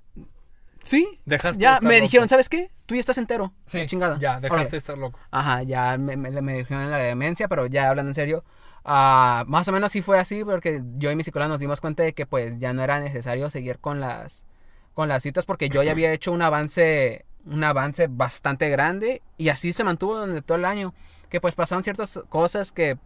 Sí, 0.83 1.09
Dejaste 1.25 1.59
de 1.59 1.63
ya 1.63 1.75
estar 1.75 1.89
me 1.89 1.95
loco. 1.95 2.03
dijeron, 2.03 2.29
¿sabes 2.29 2.49
qué? 2.51 2.71
Tú 2.87 2.95
ya 2.95 3.01
estás 3.01 3.17
entero. 3.19 3.53
Sí, 3.67 3.87
chingada. 3.87 4.19
ya, 4.19 4.41
dejaste 4.41 4.73
de 4.73 4.77
estar 4.79 4.99
loco. 4.99 5.19
Ajá, 5.31 5.63
ya 5.63 5.97
me, 5.97 6.17
me, 6.17 6.31
me 6.43 6.59
dijeron 6.59 6.91
la 6.91 6.99
demencia, 6.99 7.49
pero 7.49 7.67
ya 7.67 7.89
hablando 7.89 8.11
en 8.11 8.15
serio, 8.15 8.45
ah, 8.85 9.45
más 9.47 9.69
o 9.69 9.73
menos 9.73 9.93
sí 9.93 10.03
fue 10.03 10.19
así, 10.19 10.45
porque 10.45 10.83
yo 10.97 11.11
y 11.11 11.17
mi 11.17 11.25
psicóloga 11.25 11.49
nos 11.49 11.61
dimos 11.61 11.81
cuenta 11.81 12.03
de 12.03 12.13
que 12.13 12.27
pues 12.27 12.59
ya 12.59 12.73
no 12.73 12.83
era 12.83 13.01
necesario 13.01 13.51
seguir 13.51 13.79
con 13.79 14.01
las, 14.01 14.47
con 14.95 15.09
las 15.09 15.23
citas, 15.23 15.47
porque 15.47 15.69
yo 15.69 15.83
ya 15.83 15.93
había 15.93 16.13
hecho 16.13 16.33
un 16.33 16.43
avance, 16.43 17.25
un 17.47 17.65
avance 17.65 18.07
bastante 18.09 18.69
grande, 18.69 19.23
y 19.39 19.49
así 19.49 19.73
se 19.73 19.85
mantuvo 19.85 20.17
durante 20.19 20.43
todo 20.43 20.59
el 20.59 20.65
año, 20.65 20.95
que 21.31 21.41
pues 21.41 21.55
pasaron 21.55 21.83
ciertas 21.83 22.21
cosas 22.29 22.71
que, 22.71 22.91
eh, 22.91 22.97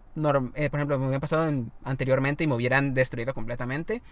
por 0.71 0.79
ejemplo, 0.81 0.99
me 0.99 1.07
hubieran 1.07 1.21
pasado 1.21 1.49
en- 1.49 1.73
anteriormente 1.85 2.45
y 2.45 2.47
me 2.47 2.55
hubieran 2.55 2.93
destruido 2.93 3.33
completamente, 3.33 4.03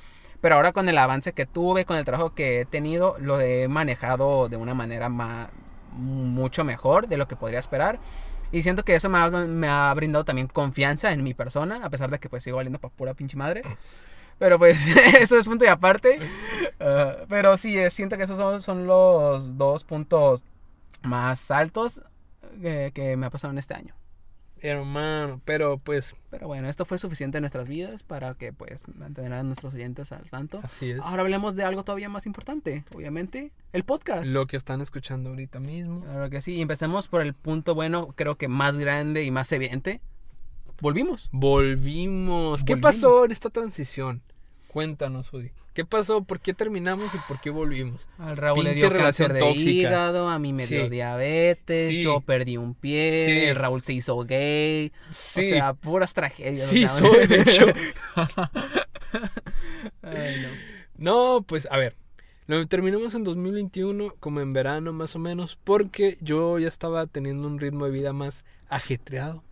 pero 0.40 0.54
ahora 0.54 0.73
con 0.73 0.88
el 0.88 0.96
avance 0.96 1.32
que 1.32 1.44
tuve, 1.46 1.85
con 1.85 1.96
el 1.96 2.04
trabajo 2.04 2.35
que 2.35 2.61
he 2.61 2.64
tenido, 2.64 3.16
lo 3.18 3.40
he 3.40 3.68
manejado 3.68 4.49
de 4.49 4.56
una 4.56 4.75
manera 4.75 5.08
más, 5.08 5.49
mucho 5.92 6.62
mejor 6.64 7.08
de 7.08 7.16
lo 7.16 7.26
que 7.26 7.37
podría 7.37 7.58
esperar. 7.58 7.99
Y 8.56 8.62
siento 8.62 8.86
que 8.86 8.94
eso 8.94 9.10
me 9.10 9.68
ha, 9.68 9.92
brindado 9.92 10.25
también 10.25 10.48
confianza 10.48 11.12
en 11.12 11.22
mi 11.22 11.34
persona, 11.34 11.84
a 11.84 11.90
pesar 11.90 12.10
de 12.10 12.18
que 12.18 12.30
pues 12.30 12.42
sigo 12.42 12.56
valiendo 12.56 12.78
para 12.78 12.94
pura 12.94 13.12
pinche 13.12 13.36
madre. 13.36 13.60
Pero 14.38 14.58
pues 14.58 14.82
eso 15.20 15.36
es 15.36 15.46
punto 15.46 15.66
y 15.66 15.68
aparte. 15.68 16.18
Ah, 16.80 17.16
pero 17.28 17.58
sí, 17.58 17.76
eh, 17.76 17.90
siento 17.90 18.16
que 18.16 18.22
esos 18.22 18.64
son, 18.64 18.86
los 18.86 19.58
dos 19.58 19.84
puntos 19.84 20.42
más 21.02 21.50
altos 21.50 22.00
eh, 22.62 22.92
que 22.94 23.14
me 23.18 23.26
ha 23.26 23.30
pasado 23.30 23.52
en 23.52 23.58
este 23.58 23.75
año. 23.75 23.94
Hermano, 24.62 25.40
pero 25.44 25.78
pues 25.78 26.16
Pero 26.30 26.46
bueno, 26.46 26.68
esto 26.68 26.84
fue 26.84 26.98
suficiente 26.98 27.38
en 27.38 27.42
nuestras 27.42 27.68
vidas 27.68 28.02
para 28.02 28.34
que 28.34 28.52
pues 28.52 28.88
mantener 28.88 29.32
a 29.34 29.42
nuestros 29.42 29.75
oyentes 29.75 30.12
al 30.12 30.28
tanto. 30.30 30.60
así 30.62 30.90
es. 30.90 31.00
Ahora 31.00 31.22
hablemos 31.22 31.54
de 31.56 31.64
algo 31.64 31.84
todavía 31.84 32.08
más 32.08 32.26
importante, 32.26 32.84
obviamente, 32.94 33.52
el 33.72 33.84
podcast. 33.84 34.26
Lo 34.26 34.46
que 34.46 34.56
están 34.56 34.80
escuchando 34.80 35.30
ahorita 35.30 35.60
mismo. 35.60 36.00
Claro 36.02 36.30
que 36.30 36.40
sí, 36.40 36.54
y 36.54 36.62
empecemos 36.62 37.08
por 37.08 37.20
el 37.20 37.34
punto 37.34 37.75
bueno, 37.75 38.08
creo 38.16 38.36
que 38.36 38.48
más 38.48 38.76
grande 38.78 39.25
y 39.25 39.30
más 39.30 39.52
evidente. 39.52 40.00
Volvimos. 40.80 41.28
Volvimos. 41.32 42.64
¿Qué 42.64 42.75
Volvimos. 42.75 42.94
pasó 42.94 43.25
en 43.25 43.32
esta 43.32 43.50
transición? 43.50 44.22
Cuéntanos, 44.68 45.32
Udi. 45.32 45.52
¿Qué 45.76 45.85
pasó? 45.85 46.25
¿Por 46.25 46.40
qué 46.40 46.54
terminamos 46.54 47.14
y 47.14 47.18
por 47.28 47.38
qué 47.38 47.50
volvimos? 47.50 48.09
Al 48.18 48.38
Raúl 48.38 48.64
le 48.64 48.71
Pinche 48.71 48.88
dio 48.88 48.99
cáncer 48.99 49.28
relación 49.28 49.33
de 49.35 49.40
tóxica. 49.40 49.71
hígado, 49.71 50.28
a 50.30 50.38
mí 50.38 50.54
me 50.54 50.66
dio 50.66 50.85
Sí. 50.85 50.88
diabetes, 50.90 51.88
Sí. 51.88 52.00
yo 52.00 52.23
perdí 52.23 52.56
un 52.56 52.73
pie, 52.75 53.26
Sí. 53.26 53.33
el 53.50 53.56
Raúl 53.56 53.83
se 53.83 53.92
hizo 53.92 54.16
gay. 54.25 54.90
Sí. 55.11 55.40
O 55.40 55.42
sea, 55.50 55.75
puras 55.75 56.14
tragedias. 56.14 56.66
Sí, 56.66 56.87
o 56.87 56.88
sea, 56.88 56.99
soy, 57.11 57.26
de 57.26 57.40
hecho. 57.42 57.66
Ay, 60.02 60.37
no. 60.42 60.49
No, 61.38 61.42
pues 61.42 61.68
a 61.71 61.76
ver. 61.76 61.95
Lo 62.47 62.64
terminamos 62.68 63.14
en 63.14 63.25
2021, 63.25 64.14
como 64.21 64.40
en 64.40 64.52
verano 64.52 64.92
más 64.92 65.14
o 65.16 65.18
menos, 65.18 65.59
porque 65.62 66.16
yo 66.21 66.59
ya 66.61 66.68
estaba 66.68 67.06
teniendo 67.06 67.47
un 67.49 67.59
ritmo 67.59 67.85
de 67.87 67.90
vida 67.90 68.12
más 68.12 68.45
ajetreado, 68.68 69.42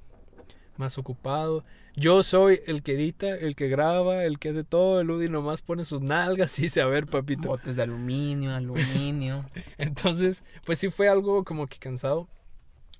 más 0.78 0.98
ocupado. 0.98 1.64
Yo 1.96 2.22
soy 2.22 2.58
el 2.66 2.82
que 2.82 2.92
edita, 2.94 3.28
el 3.30 3.54
que 3.54 3.68
graba, 3.68 4.24
el 4.24 4.38
que 4.38 4.48
hace 4.50 4.64
todo. 4.64 5.00
El 5.00 5.10
Udi 5.10 5.28
nomás 5.28 5.62
pone 5.62 5.84
sus 5.84 6.00
nalgas 6.00 6.58
y 6.58 6.62
dice, 6.62 6.80
a 6.80 6.86
ver, 6.86 7.06
papito. 7.06 7.48
Botes 7.48 7.76
de 7.76 7.82
aluminio, 7.82 8.54
aluminio. 8.54 9.44
Entonces, 9.78 10.42
pues 10.66 10.78
sí 10.78 10.90
fue 10.90 11.08
algo 11.08 11.44
como 11.44 11.66
que 11.66 11.78
cansado. 11.78 12.28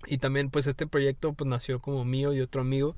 Y 0.07 0.19
también, 0.19 0.51
pues 0.51 0.67
este 0.67 0.87
proyecto 0.87 1.33
pues 1.33 1.49
nació 1.49 1.81
como 1.81 2.05
mío 2.05 2.33
y 2.35 2.41
otro 2.41 2.61
amigo. 2.61 2.95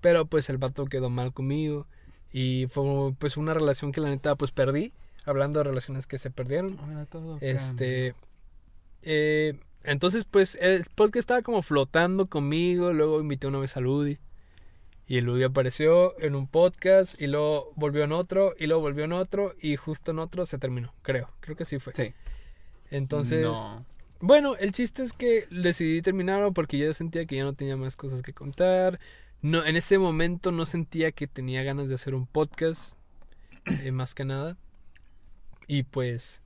Pero 0.00 0.26
pues 0.26 0.48
el 0.48 0.58
vato 0.58 0.86
quedó 0.86 1.10
mal 1.10 1.32
conmigo. 1.32 1.86
Y 2.32 2.66
fue 2.70 3.12
pues 3.18 3.36
una 3.36 3.52
relación 3.52 3.92
que 3.92 4.00
la 4.00 4.08
neta 4.08 4.36
pues 4.36 4.52
perdí. 4.52 4.92
Hablando 5.26 5.58
de 5.58 5.64
relaciones 5.64 6.06
que 6.06 6.16
se 6.16 6.30
perdieron. 6.30 6.78
Ahora 6.80 7.04
todo 7.04 7.36
Este. 7.42 8.14
eh, 9.02 9.58
entonces, 9.82 10.24
pues 10.24 10.56
el 10.56 10.84
podcast 10.94 11.20
estaba 11.20 11.42
como 11.42 11.62
flotando 11.62 12.26
conmigo. 12.26 12.92
Luego 12.92 13.20
invité 13.20 13.46
una 13.46 13.58
vez 13.58 13.76
a 13.76 13.80
Ludi. 13.80 14.18
Y 15.06 15.20
Ludi 15.22 15.42
apareció 15.42 16.18
en 16.20 16.34
un 16.34 16.46
podcast. 16.46 17.20
Y 17.20 17.26
luego 17.26 17.72
volvió 17.76 18.04
en 18.04 18.12
otro. 18.12 18.54
Y 18.58 18.66
luego 18.66 18.82
volvió 18.82 19.04
en 19.04 19.12
otro. 19.12 19.54
Y 19.60 19.76
justo 19.76 20.10
en 20.10 20.18
otro 20.18 20.46
se 20.46 20.58
terminó. 20.58 20.94
Creo. 21.02 21.30
Creo 21.40 21.56
que 21.56 21.64
sí 21.64 21.78
fue. 21.78 21.94
Sí. 21.94 22.12
Entonces. 22.90 23.42
No. 23.42 23.84
Bueno, 24.20 24.54
el 24.56 24.72
chiste 24.72 25.02
es 25.02 25.14
que 25.14 25.46
decidí 25.50 26.02
terminarlo 26.02 26.52
porque 26.52 26.76
yo 26.76 26.92
sentía 26.92 27.24
que 27.24 27.36
ya 27.36 27.44
no 27.44 27.54
tenía 27.54 27.78
más 27.78 27.96
cosas 27.96 28.20
que 28.20 28.34
contar. 28.34 29.00
No, 29.40 29.64
en 29.64 29.76
ese 29.76 29.98
momento 29.98 30.52
no 30.52 30.66
sentía 30.66 31.12
que 31.12 31.26
tenía 31.26 31.62
ganas 31.62 31.88
de 31.88 31.94
hacer 31.94 32.14
un 32.14 32.26
podcast, 32.26 32.96
eh, 33.64 33.90
más 33.92 34.14
que 34.14 34.26
nada. 34.26 34.58
Y 35.66 35.84
pues, 35.84 36.42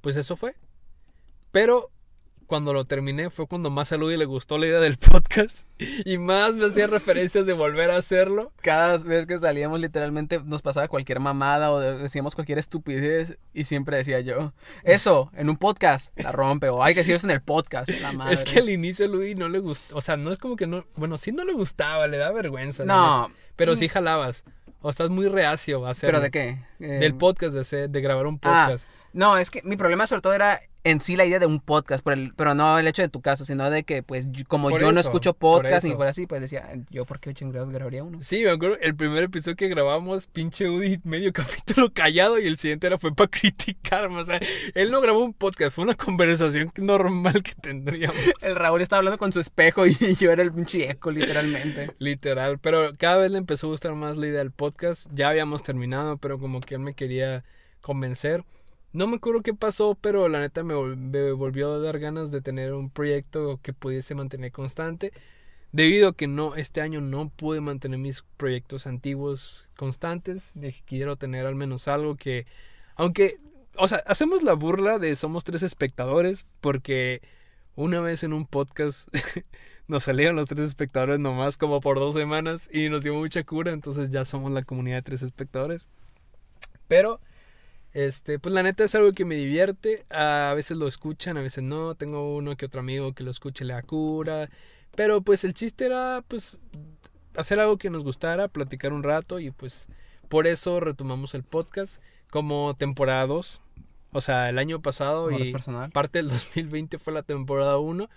pues 0.00 0.16
eso 0.16 0.38
fue. 0.38 0.54
Pero 1.50 1.91
cuando 2.52 2.74
lo 2.74 2.84
terminé 2.84 3.30
fue 3.30 3.46
cuando 3.46 3.70
más 3.70 3.92
a 3.92 3.96
Ludi 3.96 4.18
le 4.18 4.26
gustó 4.26 4.58
la 4.58 4.66
idea 4.66 4.78
del 4.78 4.98
podcast 5.10 5.60
y 6.04 6.18
más 6.18 6.54
me 6.54 6.66
hacía 6.66 6.86
referencias 6.86 7.46
de 7.46 7.54
volver 7.54 7.90
a 7.90 7.96
hacerlo. 7.96 8.52
Cada 8.60 8.98
vez 8.98 9.24
que 9.24 9.38
salíamos 9.38 9.80
literalmente 9.80 10.38
nos 10.44 10.60
pasaba 10.60 10.86
cualquier 10.86 11.18
mamada 11.18 11.70
o 11.70 11.80
de- 11.80 11.96
decíamos 11.96 12.34
cualquier 12.34 12.58
estupidez 12.58 13.38
y 13.54 13.64
siempre 13.64 13.96
decía 13.96 14.20
yo, 14.20 14.52
eso, 14.84 15.30
en 15.34 15.48
un 15.48 15.56
podcast, 15.56 16.12
la 16.18 16.30
rompe 16.30 16.68
o 16.68 16.82
hay 16.82 16.92
que 16.92 17.00
decir 17.00 17.14
eso 17.14 17.26
en 17.26 17.30
el 17.30 17.40
podcast, 17.40 17.88
la 18.02 18.12
madre. 18.12 18.34
Es 18.34 18.44
que 18.44 18.58
al 18.58 18.68
inicio 18.68 19.06
a 19.06 19.08
Ludi 19.08 19.34
no 19.34 19.48
le 19.48 19.58
gustó, 19.60 19.96
o 19.96 20.02
sea, 20.02 20.18
no 20.18 20.30
es 20.30 20.36
como 20.36 20.56
que 20.56 20.66
no, 20.66 20.84
bueno, 20.94 21.16
sí 21.16 21.32
no 21.32 21.44
le 21.44 21.54
gustaba, 21.54 22.06
le 22.06 22.18
da 22.18 22.32
vergüenza. 22.32 22.84
No, 22.84 23.32
Pero 23.56 23.76
sí 23.76 23.88
jalabas. 23.88 24.44
O 24.84 24.90
estás 24.90 25.08
muy 25.08 25.28
reacio 25.28 25.86
a 25.86 25.90
hacerlo. 25.90 26.18
¿pero 26.18 26.22
de 26.24 26.30
qué? 26.30 26.58
Eh, 26.80 26.98
Del 26.98 27.14
podcast, 27.14 27.54
de, 27.54 27.60
hacer- 27.60 27.88
de 27.88 28.00
grabar 28.02 28.26
un 28.26 28.38
Ah, 28.42 28.66
podcast. 28.66 28.88
No, 29.14 29.38
es 29.38 29.50
que 29.50 29.62
mi 29.62 29.76
problema 29.76 30.06
sobre 30.06 30.20
todo 30.22 30.34
era 30.34 30.60
en 30.84 31.00
sí 31.00 31.16
la 31.16 31.24
idea 31.24 31.38
de 31.38 31.46
un 31.46 31.60
podcast, 31.60 32.02
por 32.02 32.12
el, 32.12 32.32
pero 32.34 32.54
no 32.54 32.78
el 32.78 32.86
hecho 32.88 33.02
de 33.02 33.08
tu 33.08 33.20
caso, 33.20 33.44
sino 33.44 33.70
de 33.70 33.84
que 33.84 34.02
pues 34.02 34.26
como 34.48 34.68
Por 34.68 34.80
yo 34.80 34.92
no 34.92 35.00
escucho 35.00 35.32
por 35.34 35.62
podcast 35.62 35.84
ni 35.84 35.90
eso. 35.90 35.98
por 35.98 36.06
así, 36.06 36.26
pues 36.26 36.40
decía, 36.40 36.68
yo 36.90 37.04
por 37.04 37.20
qué 37.20 37.32
chingados 37.34 37.70
grabaría 37.70 38.02
uno. 38.02 38.18
Sí, 38.22 38.42
me 38.42 38.50
acuerdo, 38.50 38.76
el 38.80 38.96
primer 38.96 39.24
episodio 39.24 39.56
que 39.56 39.68
grabamos, 39.68 40.26
pinche 40.26 40.68
Udi, 40.68 41.00
medio 41.04 41.32
capítulo 41.32 41.92
callado 41.92 42.38
y 42.38 42.46
el 42.46 42.58
siguiente 42.58 42.86
era 42.86 42.98
fue 42.98 43.14
para 43.14 43.30
criticarme. 43.30 44.20
O 44.20 44.24
sea, 44.24 44.40
él 44.74 44.90
no 44.90 45.00
grabó 45.00 45.24
un 45.24 45.34
podcast, 45.34 45.72
fue 45.72 45.84
una 45.84 45.94
conversación 45.94 46.72
normal 46.76 47.42
que 47.42 47.54
tendríamos. 47.54 48.16
El 48.42 48.56
Raúl 48.56 48.82
estaba 48.82 48.98
hablando 48.98 49.18
con 49.18 49.32
su 49.32 49.40
espejo 49.40 49.86
y 49.86 49.94
yo 50.18 50.30
era 50.30 50.42
el 50.42 50.52
pinche 50.52 50.90
eco, 50.90 51.10
literalmente. 51.10 51.92
Literal, 51.98 52.58
pero 52.58 52.92
cada 52.98 53.18
vez 53.18 53.30
le 53.30 53.38
empezó 53.38 53.68
a 53.68 53.70
gustar 53.70 53.94
más 53.94 54.16
la 54.16 54.26
idea 54.26 54.38
del 54.38 54.50
podcast. 54.50 55.06
Ya 55.14 55.28
habíamos 55.28 55.62
terminado, 55.62 56.16
pero 56.16 56.38
como 56.38 56.60
que 56.60 56.74
él 56.74 56.80
me 56.80 56.94
quería 56.94 57.44
convencer. 57.80 58.44
No 58.92 59.06
me 59.06 59.16
acuerdo 59.16 59.42
qué 59.42 59.54
pasó, 59.54 59.96
pero 60.00 60.28
la 60.28 60.40
neta 60.40 60.62
me, 60.64 60.74
vol- 60.74 60.96
me 60.96 61.32
volvió 61.32 61.72
a 61.72 61.78
dar 61.78 61.98
ganas 61.98 62.30
de 62.30 62.40
tener 62.42 62.74
un 62.74 62.90
proyecto 62.90 63.58
que 63.62 63.72
pudiese 63.72 64.14
mantener 64.14 64.52
constante. 64.52 65.12
Debido 65.72 66.10
a 66.10 66.16
que 66.16 66.26
no, 66.28 66.54
este 66.56 66.82
año 66.82 67.00
no 67.00 67.30
pude 67.30 67.62
mantener 67.62 67.98
mis 67.98 68.22
proyectos 68.36 68.86
antiguos 68.86 69.68
constantes. 69.76 70.52
Dije, 70.54 70.82
quiero 70.86 71.16
tener 71.16 71.46
al 71.46 71.54
menos 71.54 71.88
algo 71.88 72.16
que, 72.16 72.46
aunque, 72.96 73.38
o 73.76 73.88
sea, 73.88 74.02
hacemos 74.06 74.42
la 74.42 74.52
burla 74.52 74.98
de 74.98 75.16
somos 75.16 75.44
tres 75.44 75.62
espectadores, 75.62 76.44
porque 76.60 77.22
una 77.76 78.00
vez 78.00 78.22
en 78.24 78.34
un 78.34 78.46
podcast 78.46 79.08
nos 79.88 80.02
salieron 80.04 80.36
los 80.36 80.48
tres 80.48 80.60
espectadores 80.66 81.18
nomás 81.18 81.56
como 81.56 81.80
por 81.80 81.98
dos 81.98 82.14
semanas 82.14 82.68
y 82.70 82.90
nos 82.90 83.02
dio 83.02 83.14
mucha 83.14 83.42
cura, 83.44 83.72
entonces 83.72 84.10
ya 84.10 84.26
somos 84.26 84.52
la 84.52 84.62
comunidad 84.62 84.96
de 84.96 85.02
tres 85.02 85.22
espectadores. 85.22 85.86
Pero, 86.88 87.20
este, 87.92 88.38
pues 88.38 88.54
la 88.54 88.62
neta 88.62 88.84
es 88.84 88.94
algo 88.94 89.12
que 89.12 89.24
me 89.24 89.36
divierte, 89.36 90.04
a 90.10 90.52
veces 90.54 90.76
lo 90.76 90.88
escuchan, 90.88 91.36
a 91.36 91.42
veces 91.42 91.62
no, 91.62 91.94
tengo 91.94 92.34
uno 92.34 92.56
que 92.56 92.66
otro 92.66 92.80
amigo 92.80 93.12
que 93.12 93.24
lo 93.24 93.30
escuche 93.30 93.64
da 93.64 93.82
cura, 93.82 94.48
pero 94.94 95.22
pues 95.22 95.44
el 95.44 95.54
chiste 95.54 95.86
era 95.86 96.24
pues 96.26 96.58
hacer 97.36 97.60
algo 97.60 97.78
que 97.78 97.90
nos 97.90 98.04
gustara, 98.04 98.48
platicar 98.48 98.92
un 98.92 99.02
rato 99.02 99.40
y 99.40 99.50
pues 99.50 99.86
por 100.28 100.46
eso 100.46 100.80
retomamos 100.80 101.34
el 101.34 101.42
podcast 101.42 102.00
como 102.30 102.74
temporada 102.74 103.26
2. 103.26 103.60
O 104.14 104.20
sea, 104.20 104.48
el 104.48 104.58
año 104.58 104.80
pasado 104.80 105.30
y 105.30 105.52
personal. 105.52 105.90
parte 105.90 106.18
del 106.18 106.28
2020 106.30 106.98
fue 106.98 107.12
la 107.12 107.22
temporada 107.22 107.78
1. 107.78 108.08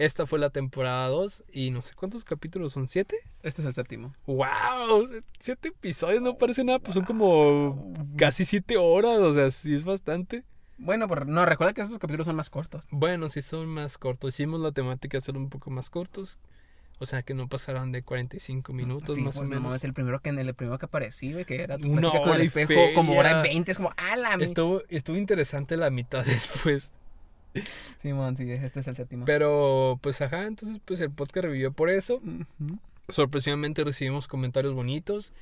Esta 0.00 0.26
fue 0.26 0.38
la 0.38 0.48
temporada 0.48 1.08
2 1.08 1.44
y 1.52 1.70
no 1.72 1.82
sé 1.82 1.92
cuántos 1.94 2.24
capítulos 2.24 2.72
son, 2.72 2.88
¿siete? 2.88 3.16
Este 3.42 3.60
es 3.60 3.68
el 3.68 3.74
séptimo. 3.74 4.14
¡Wow! 4.24 5.06
Siete 5.38 5.68
episodios, 5.68 6.22
no 6.22 6.38
parece 6.38 6.64
nada, 6.64 6.78
pues 6.78 6.94
son 6.94 7.04
como 7.04 7.92
casi 8.16 8.46
siete 8.46 8.78
horas, 8.78 9.18
o 9.18 9.34
sea, 9.34 9.50
sí 9.50 9.74
es 9.74 9.84
bastante. 9.84 10.44
Bueno, 10.78 11.06
pero 11.06 11.26
no, 11.26 11.44
recuerda 11.44 11.74
que 11.74 11.82
estos 11.82 11.98
capítulos 11.98 12.26
son 12.26 12.34
más 12.34 12.48
cortos. 12.48 12.86
Bueno, 12.90 13.28
sí 13.28 13.42
son 13.42 13.68
más 13.68 13.98
cortos. 13.98 14.34
Hicimos 14.34 14.60
la 14.60 14.72
temática 14.72 15.18
de 15.18 15.22
ser 15.22 15.36
un 15.36 15.50
poco 15.50 15.70
más 15.70 15.90
cortos. 15.90 16.38
O 16.98 17.04
sea, 17.04 17.22
que 17.22 17.34
no 17.34 17.46
pasaran 17.46 17.92
de 17.92 18.02
45 18.02 18.72
minutos 18.72 19.16
sí, 19.16 19.20
más 19.22 19.36
pues 19.36 19.50
o 19.50 19.52
no 19.52 19.56
menos. 19.56 19.68
mames, 19.68 19.84
el 19.84 19.92
primero 19.92 20.20
que 20.20 20.30
en 20.30 20.38
el 20.38 20.54
primero 20.54 20.78
que 20.78 20.86
aparecí, 20.86 21.34
que 21.44 21.62
era 21.62 21.76
tu 21.76 21.92
Una 21.92 22.00
plática 22.00 22.22
con 22.22 22.28
el 22.30 22.36
hora 22.36 22.42
espejo, 22.44 22.94
como 22.94 23.18
hora 23.18 23.30
en 23.32 23.36
feria. 23.42 23.52
20, 23.52 23.72
es 23.72 23.76
como, 23.76 23.92
¡ah, 23.98 24.16
la 24.16 24.38
mi-". 24.38 24.44
Estuvo, 24.44 24.82
estuvo 24.88 25.18
interesante 25.18 25.76
la 25.76 25.90
mitad 25.90 26.24
después. 26.24 26.90
Simón, 27.98 28.36
sí, 28.36 28.50
este 28.50 28.80
es 28.80 28.86
el 28.88 28.96
séptimo. 28.96 29.24
Pero, 29.24 29.98
pues 30.02 30.20
ajá, 30.20 30.46
entonces 30.46 30.80
pues 30.84 31.00
el 31.00 31.10
podcast 31.10 31.44
revivió 31.46 31.72
por 31.72 31.90
eso. 31.90 32.20
Sorpresivamente 33.08 33.82
recibimos 33.84 34.28
comentarios 34.28 34.74
bonitos. 34.74 35.32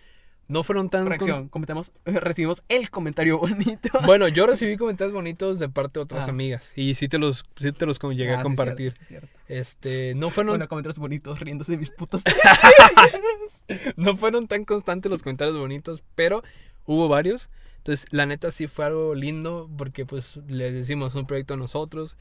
No 0.47 0.62
fueron 0.62 0.88
tan... 0.88 1.03
Corrección, 1.03 1.49
comentamos, 1.50 1.93
recibimos 2.07 2.62
el 2.71 2.88
comentario 2.88 3.38
bonito. 3.38 3.91
Bueno, 4.07 4.29
yo 4.29 4.47
recibí 4.47 4.79
comentarios 4.79 5.12
bonitos 5.12 5.59
de 5.59 5.69
parte 5.69 5.99
de 6.00 6.05
otras 6.05 6.27
Ah. 6.27 6.31
amigas. 6.31 6.73
Y 6.75 6.95
sí 6.95 7.07
te 7.07 7.19
los, 7.19 7.45
sí 7.57 7.71
te 7.73 7.85
los 7.85 7.99
llegué 8.00 8.31
Ah, 8.31 8.37
a 8.37 8.38
sí, 8.38 8.43
compartir. 8.45 8.93
cierto, 8.95 8.99
sí, 9.00 9.05
cierto. 9.09 9.29
Este, 9.49 10.15
no 10.15 10.31
fueron, 10.31 10.53
Bueno, 10.53 10.67
comentarios 10.69 10.99
bonitos, 10.99 11.38
riéndose 11.41 11.73
de 11.73 11.79
mis 11.79 11.91
putos. 11.91 12.23
no 13.97 14.17
fueron 14.17 14.49
tan 14.49 14.65
constantes 14.65 15.11
los 15.11 15.23
comentarios 15.23 15.59
bonitos, 15.59 16.03
pero 16.15 16.43
hubo 16.88 17.07
varios. 17.07 17.50
Entonces, 17.76 18.07
la 18.11 18.26
neta 18.26 18.50
sí 18.50 18.66
fue 18.66 18.87
algo 18.87 19.14
lindo 19.14 19.71
porque 19.76 20.04
pues 20.04 20.38
les 20.49 20.73
decimos 20.73 21.14
un 21.14 21.26
proyecto 21.26 21.54
a 21.54 21.57
nosotros 21.59 22.16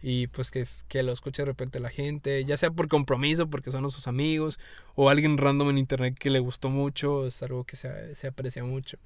y 0.00 0.28
pues 0.28 0.50
que, 0.50 0.64
que 0.88 1.02
lo 1.02 1.12
escuche 1.12 1.42
de 1.42 1.46
repente 1.46 1.80
la 1.80 1.90
gente, 1.90 2.44
ya 2.44 2.56
sea 2.56 2.70
por 2.70 2.88
compromiso, 2.88 3.48
porque 3.50 3.70
son 3.70 3.88
sus 3.90 4.08
amigos, 4.08 4.58
o 4.94 5.10
alguien 5.10 5.38
random 5.38 5.70
en 5.70 5.78
internet 5.78 6.16
que 6.18 6.30
le 6.30 6.40
gustó 6.40 6.70
mucho, 6.70 7.26
es 7.26 7.42
algo 7.42 7.64
que 7.64 7.76
se, 7.76 8.14
se 8.14 8.26
aprecia 8.28 8.64
mucho. 8.64 8.98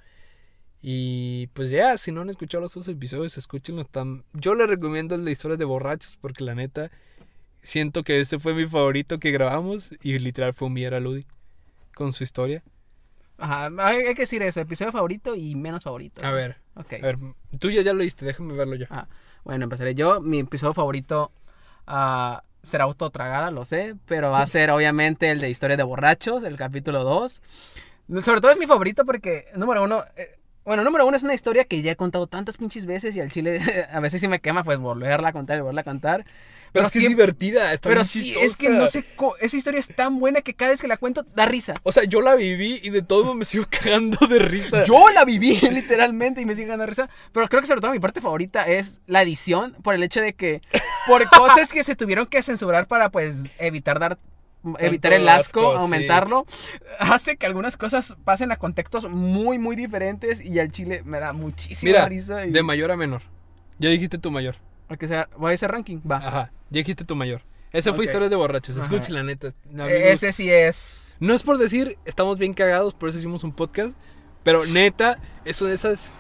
Y 0.80 1.49
pues 1.49 1.70
ya, 1.70 1.99
si 1.99 2.12
no 2.12 2.20
han 2.20 2.30
escuchado 2.30 2.62
los 2.62 2.76
otros 2.76 2.94
episodios, 2.94 3.37
escúchenlos. 3.37 3.87
Están... 3.87 4.25
Yo 4.35 4.54
les 4.54 4.68
recomiendo 4.68 5.18
de 5.18 5.32
historias 5.32 5.58
de 5.58 5.64
borrachos 5.64 6.18
porque 6.20 6.44
la 6.44 6.54
neta 6.54 6.90
siento 7.58 8.04
que 8.04 8.20
ese 8.20 8.38
fue 8.38 8.54
mi 8.54 8.66
favorito 8.66 9.18
que 9.18 9.32
grabamos 9.32 9.90
y 10.02 10.18
literal 10.18 10.54
fue 10.54 10.68
humillar 10.68 10.94
a 10.94 11.00
Ludi 11.00 11.26
con 11.94 12.12
su 12.12 12.23
historia. 12.25 12.62
Ajá, 13.38 13.71
hay, 13.78 13.97
hay 14.07 14.14
que 14.14 14.23
decir 14.23 14.43
eso, 14.43 14.61
episodio 14.61 14.93
favorito 14.93 15.35
y 15.35 15.55
menos 15.55 15.85
favorito. 15.85 16.25
A 16.25 16.31
ver, 16.33 16.57
Ok. 16.75 16.95
a 16.95 17.07
ver, 17.07 17.19
tú 17.59 17.71
ya, 17.71 17.83
ya 17.83 17.93
lo 17.93 18.00
viste, 18.00 18.25
déjame 18.25 18.55
verlo 18.55 18.76
yo. 18.76 18.87
Ah, 18.90 19.07
bueno, 19.45 19.64
empezaré 19.64 19.95
yo. 19.95 20.21
Mi 20.21 20.40
episodio 20.40 20.73
favorito 20.75 21.31
ah, 21.87 22.43
será 22.62 22.85
autotragada, 22.85 23.50
lo 23.50 23.64
sé, 23.64 23.95
pero 24.07 24.31
va 24.31 24.40
a 24.43 24.47
ser 24.47 24.71
obviamente 24.71 25.31
el 25.31 25.40
de 25.40 25.50
Historia 25.50 25.76
de 25.76 25.83
Borrachos, 25.83 26.43
el 26.45 26.57
capítulo 26.57 27.05
2. 27.05 27.43
Sobre 28.21 28.40
todo 28.40 28.50
es 28.52 28.59
mi 28.59 28.66
favorito 28.66 29.05
porque, 29.05 29.47
número 29.57 29.83
uno, 29.83 30.05
eh, 30.16 30.37
bueno, 30.66 30.82
número 30.82 31.06
uno 31.06 31.16
es 31.16 31.23
una 31.23 31.32
historia 31.32 31.64
que 31.64 31.80
ya 31.80 31.92
he 31.92 31.96
contado 31.96 32.26
tantas 32.26 32.56
pinches 32.56 32.87
veces 32.87 33.14
y 33.14 33.20
al 33.20 33.30
chile 33.30 33.61
a 33.92 34.00
veces 34.00 34.20
sí 34.20 34.28
me 34.28 34.40
quema 34.40 34.64
pues 34.64 34.78
volverla 34.78 35.28
a 35.28 35.32
contar 35.32 35.58
y 35.58 35.61
volverla 35.61 35.80
a 35.82 35.85
contar. 35.85 36.26
Pero, 36.73 36.88
es 36.88 36.92
que 36.92 36.99
es 36.99 37.08
divertida, 37.08 37.73
está 37.73 37.88
Pero 37.88 38.04
sí, 38.04 38.35
es 38.38 38.56
que 38.56 38.68
no 38.68 38.87
sé, 38.87 39.04
esa 39.40 39.56
historia 39.56 39.80
es 39.80 39.87
tan 39.87 40.18
buena 40.18 40.42
que 40.42 40.52
cada 40.52 40.73
vez 40.73 40.80
que 40.80 40.88
la 40.88 40.99
cuento 40.99 41.25
da 41.35 41.46
risa. 41.46 41.75
O 41.85 41.92
sea, 41.92 42.04
yo 42.04 42.20
la 42.20 42.35
viví 42.35 42.80
y 42.82 42.90
de 42.90 43.00
todo 43.00 43.35
me 43.35 43.46
sigo 43.46 43.64
cagando 43.70 44.26
de 44.26 44.40
risa. 44.40 44.85
Yo 44.85 45.08
la 45.11 45.25
viví 45.25 45.56
literalmente 45.73 46.42
y 46.42 46.44
me 46.44 46.54
sigue 46.54 46.66
dando 46.66 46.85
risa. 46.85 47.08
Pero 47.32 47.49
creo 47.49 47.62
que 47.62 47.68
sobre 47.68 47.80
todo 47.80 47.92
mi 47.92 48.00
parte 48.00 48.20
favorita 48.20 48.64
es 48.64 49.00
la 49.06 49.23
edición 49.23 49.75
por 49.82 49.94
el 49.94 50.02
hecho 50.02 50.20
de 50.20 50.35
que 50.35 50.61
por 51.06 51.26
cosas 51.30 51.73
que 51.73 51.85
se 51.85 51.94
tuvieron 51.94 52.26
que 52.26 52.42
censurar 52.42 52.88
para 52.88 53.11
pues 53.11 53.38
evitar 53.58 53.99
dar 53.99 54.18
evitar 54.78 55.12
el 55.12 55.28
asco, 55.28 55.61
asco, 55.61 55.73
sí. 55.76 55.80
aumentarlo, 55.82 56.46
hace 56.99 57.37
que 57.37 57.46
algunas 57.46 57.76
cosas 57.76 58.16
pasen 58.25 58.52
a 58.52 58.56
contextos 58.56 59.08
muy 59.11 59.58
muy 59.58 59.76
diferentes 59.76 60.40
y 60.44 60.58
al 60.58 60.70
chile 60.70 61.02
me 61.04 61.18
da 61.20 61.32
muchísima 61.32 61.90
Mira, 61.92 62.08
risa 62.08 62.46
y 62.46 62.50
de 62.50 62.62
mayor 62.62 62.90
a 62.90 62.96
menor. 62.96 63.23
Ya 63.78 63.90
dijiste 63.90 64.18
tu 64.18 64.30
mayor. 64.30 64.56
que 64.99 65.08
sea, 65.08 65.28
voy 65.37 65.50
a 65.52 65.54
ese 65.54 65.68
ranking, 65.68 66.00
va. 66.11 66.16
Ajá, 66.16 66.52
ya 66.70 66.78
dijiste 66.78 67.04
tu 67.04 67.14
mayor. 67.16 67.42
Ese 67.73 67.92
fue. 67.92 68.04
Historias 68.06 68.30
de 68.30 68.37
borrachos. 68.37 68.76
Escuchen 68.76 69.14
la 69.14 69.23
neta. 69.23 69.49
E- 69.88 70.12
Ese 70.12 70.32
sí 70.32 70.50
es 70.50 71.16
No 71.20 71.35
es 71.35 71.42
por 71.42 71.58
decir, 71.58 71.99
estamos 72.06 72.38
bien 72.38 72.54
cagados, 72.54 72.94
por 72.94 73.08
eso 73.11 73.18
hicimos 73.18 73.44
un 73.44 73.52
podcast. 73.52 73.96
Pero 74.42 74.64
neta, 74.64 75.18
eso 75.44 75.66
de 75.66 75.75
esas 75.75 76.12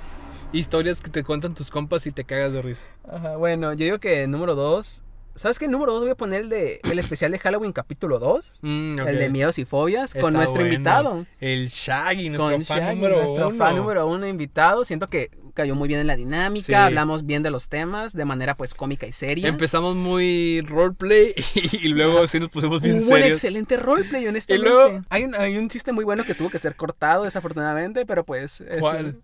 historias 0.52 1.00
que 1.00 1.10
te 1.10 1.22
cuentan 1.22 1.54
tus 1.54 1.70
compas 1.70 2.06
y 2.06 2.12
te 2.12 2.24
cagas 2.24 2.52
de 2.52 2.60
risa. 2.60 2.82
Ajá, 3.08 3.36
bueno, 3.36 3.72
yo 3.72 3.84
digo 3.84 3.98
que 4.00 4.26
número 4.26 4.54
2, 4.54 5.02
¿sabes 5.36 5.58
qué? 5.58 5.68
Número 5.68 5.92
2 5.92 6.02
voy 6.02 6.10
a 6.10 6.14
poner 6.16 6.42
el 6.42 6.48
de 6.48 6.80
el 6.82 6.98
especial 6.98 7.30
de 7.30 7.38
Halloween 7.38 7.72
capítulo 7.72 8.18
2. 8.18 8.58
Mm. 8.62 8.98
El 9.00 9.18
de 9.18 9.28
miedos 9.28 9.58
y 9.58 9.64
fobias 9.64 10.12
con 10.14 10.32
nuestro 10.34 10.60
bueno. 10.62 10.74
invitado. 10.74 11.26
El 11.40 11.68
Shaggy, 11.68 12.30
nuestro 12.30 12.50
con 12.50 12.64
fan 12.64 12.78
Shaggy, 12.78 12.94
número 12.96 13.16
nuestro 13.22 13.48
uno. 13.48 13.56
fan 13.56 13.76
número 13.76 14.06
uno 14.06 14.26
invitado. 14.26 14.84
Siento 14.84 15.08
que 15.08 15.30
cayó 15.54 15.74
muy 15.74 15.88
bien 15.88 16.00
en 16.00 16.06
la 16.06 16.16
dinámica, 16.16 16.66
Sí. 16.66 16.74
hablamos 16.74 17.24
bien 17.24 17.42
de 17.42 17.50
los 17.50 17.70
temas 17.70 18.12
de 18.12 18.26
manera 18.26 18.56
pues 18.58 18.74
cómica 18.74 19.06
y 19.06 19.12
seria. 19.12 19.48
Empezamos 19.48 19.96
muy 19.96 20.60
roleplay 20.60 21.32
y 21.72 21.88
luego 21.88 22.26
sí 22.26 22.38
nos 22.40 22.50
pusimos 22.50 22.82
bien 22.82 22.96
Hubo 22.96 23.02
un 23.04 23.08
serios. 23.08 23.30
excelente 23.30 23.78
roleplay, 23.78 24.26
honestamente. 24.26 24.68
Y 24.68 24.70
luego- 24.70 25.02
hay, 25.08 25.24
un, 25.24 25.34
hay 25.34 25.56
un 25.56 25.70
chiste 25.70 25.92
muy 25.92 26.04
bueno 26.04 26.24
que 26.24 26.34
tuvo 26.34 26.50
que 26.50 26.58
ser 26.58 26.76
cortado, 26.76 27.24
desafortunadamente, 27.24 28.04
pero 28.04 28.24
pues... 28.24 28.60
es 28.60 28.80
¿Cuál? 28.80 29.22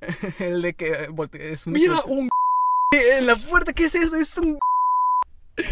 El, 0.00 0.10
el 0.54 0.62
de 0.62 0.72
que 0.72 1.08
es 1.34 1.66
un... 1.66 1.74
Mira, 1.74 2.00
un... 2.06 2.30
en 3.18 3.26
la 3.26 3.36
puerta, 3.36 3.74
¿qué 3.74 3.84
es 3.84 3.94
eso? 3.94 4.16
Es 4.16 4.38
un... 4.38 4.58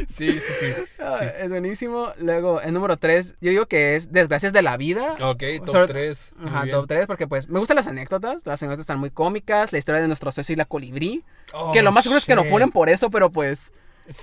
Sí, 0.08 0.40
sí, 0.40 0.52
sí. 0.60 0.66
Ah, 1.00 1.18
Es 1.40 1.50
buenísimo. 1.50 2.10
Luego, 2.18 2.60
el 2.60 2.72
número 2.72 2.96
3, 2.96 3.34
yo 3.40 3.50
digo 3.50 3.66
que 3.66 3.96
es 3.96 4.12
Desgracias 4.12 4.52
de 4.52 4.62
la 4.62 4.76
Vida. 4.76 5.14
Ok, 5.20 5.42
top 5.64 5.74
Sobre- 5.74 5.86
3. 5.88 6.32
Ajá, 6.44 6.64
top 6.70 6.86
3, 6.86 7.06
porque 7.06 7.26
pues 7.26 7.48
me 7.48 7.58
gustan 7.58 7.76
las 7.76 7.86
anécdotas. 7.88 8.46
Las 8.46 8.62
anécdotas 8.62 8.82
están 8.82 9.00
muy 9.00 9.10
cómicas. 9.10 9.72
La 9.72 9.78
historia 9.78 10.00
de 10.00 10.06
nuestro 10.06 10.30
socio 10.30 10.52
y 10.52 10.56
la 10.56 10.64
colibrí. 10.66 11.24
que 11.72 11.82
lo 11.82 11.90
más 11.92 12.04
seguro 12.04 12.18
es 12.18 12.24
que 12.26 12.36
no 12.36 12.44
fueron 12.44 12.70
por 12.70 12.88
eso, 12.88 13.10
pero 13.10 13.30
pues. 13.30 13.72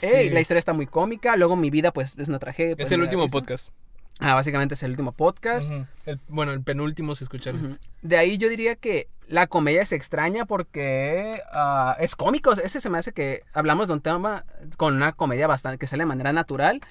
ey, 0.01 0.30
la 0.30 0.39
historia 0.39 0.60
está 0.60 0.74
muy 0.74 0.88
cómica. 0.88 1.36
Luego 1.36 1.56
mi 1.56 1.70
vida, 1.70 1.92
pues, 1.92 2.16
es 2.18 2.28
una 2.30 2.39
tragedia. 2.39 2.75
pues, 2.75 2.88
Es 2.88 2.92
el 2.92 3.00
me 3.00 3.06
da 3.06 3.08
último 3.08 3.28
podcast. 3.28 3.70
Ah, 4.20 4.36
básicamente 4.36 4.74
es 4.76 4.84
el 4.84 4.92
último 4.92 5.14
podcast. 5.14 5.72
El- 6.06 6.20
bueno, 6.28 6.52
el 6.52 6.62
penúltimo 6.62 7.16
si 7.16 7.24
escuchan 7.24 7.56
Ujú. 7.58 7.72
este. 7.72 7.88
De 8.02 8.18
ahí 8.18 8.38
yo 8.38 8.50
diría 8.50 8.76
que 8.76 9.08
la 9.28 9.48
comedia 9.48 9.82
es 9.82 9.92
extraña 9.94 10.46
porque 10.46 11.42
ah, 11.54 11.96
es 12.00 12.16
cómico. 12.16 12.52
Ese 12.54 12.82
se 12.82 12.90
me 12.90 12.98
hace 12.98 13.14
que 13.14 13.44
hablamos 13.54 13.88
de 13.88 13.94
un 13.94 14.02
tema 14.02 14.44
con 14.78 14.96
una 14.96 15.14
comedia 15.14 15.48
bastante 15.48 15.78
que 15.78 15.88
sale 15.88 16.02
de 16.04 16.08
manera 16.08 16.34
natural. 16.34 16.82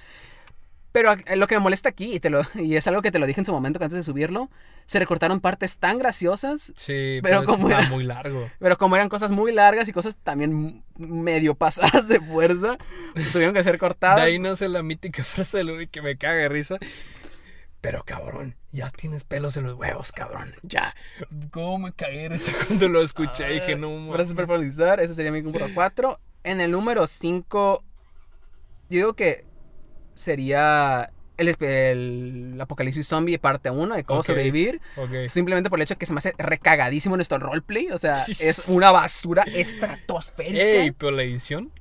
Pero 0.90 1.14
lo 1.36 1.46
que 1.46 1.54
me 1.54 1.60
molesta 1.60 1.90
aquí, 1.90 2.14
y, 2.14 2.18
te 2.20 2.30
lo, 2.30 2.40
y 2.54 2.74
es 2.76 2.86
algo 2.86 3.02
que 3.02 3.10
te 3.10 3.18
lo 3.18 3.26
dije 3.26 3.40
en 3.40 3.44
su 3.44 3.52
momento 3.52 3.78
que 3.78 3.84
antes 3.84 3.96
de 3.98 4.02
subirlo, 4.02 4.48
se 4.86 4.98
recortaron 4.98 5.40
partes 5.40 5.76
tan 5.78 5.98
graciosas, 5.98 6.72
Sí, 6.76 7.20
Pero 7.22 7.40
pero, 7.40 7.44
como 7.44 7.68
está 7.68 7.80
era- 7.82 7.90
muy 7.90 8.04
largo. 8.04 8.50
pero 8.58 8.78
como 8.78 8.96
eran 8.96 9.10
cosas 9.10 9.30
muy 9.30 9.52
largas 9.52 9.86
y 9.86 9.92
cosas 9.92 10.16
también 10.16 10.82
medio 10.96 11.54
pasadas 11.54 12.08
de 12.08 12.20
fuerza, 12.20 12.78
tuvieron 13.34 13.54
que 13.54 13.62
ser 13.62 13.72
De 13.72 13.78
cortadas. 13.78 14.20
ahí 14.20 14.38
nace 14.38 14.66
la 14.70 14.82
mítica 14.82 15.22
frase 15.24 15.58
de 15.58 15.64
Luis 15.64 15.88
que 15.90 16.00
me 16.00 16.16
caga 16.16 16.36
de 16.36 16.48
risa. 16.48 16.78
Pero 17.80 18.02
cabrón, 18.04 18.56
ya 18.72 18.90
tienes 18.90 19.24
pelos 19.24 19.56
en 19.56 19.64
los 19.64 19.74
huevos, 19.78 20.10
cabrón. 20.10 20.54
Ya. 20.62 20.94
¿Cómo 21.50 21.78
me 21.78 21.92
cagué 21.92 22.28
risa 22.28 22.52
cuando 22.66 22.88
lo 22.88 23.02
escuché? 23.02 23.48
Dije, 23.48 23.76
no 23.76 23.88
Para 23.88 24.18
mames. 24.18 24.28
superpolizar, 24.28 25.00
ese 25.00 25.14
sería 25.14 25.30
mi 25.30 25.42
número 25.42 25.66
4. 25.72 26.18
En 26.44 26.60
el 26.60 26.70
número 26.70 27.06
5, 27.06 27.84
yo 28.90 28.96
digo 28.96 29.14
que 29.14 29.44
sería 30.14 31.12
el, 31.36 32.58
Apocalipsis 32.60 33.06
Zombie 33.06 33.38
parte 33.38 33.70
1 33.70 33.94
de 33.94 34.04
cómo 34.04 34.22
sobrevivir. 34.22 34.80
Simplemente 35.28 35.70
por 35.70 35.78
el 35.78 35.84
hecho 35.84 35.94
de 35.94 35.98
que 35.98 36.06
se 36.06 36.12
me 36.12 36.18
hace 36.18 36.34
recagadísimo 36.36 37.16
nuestro 37.16 37.38
roleplay. 37.38 37.90
O 37.90 37.98
sea, 37.98 38.24
es 38.40 38.68
una 38.68 38.90
basura 38.90 39.44
estratosférica. 39.44 40.62
Ey, 40.62 40.90
pero 40.90 41.12
la 41.12 41.22
edición. 41.22 41.72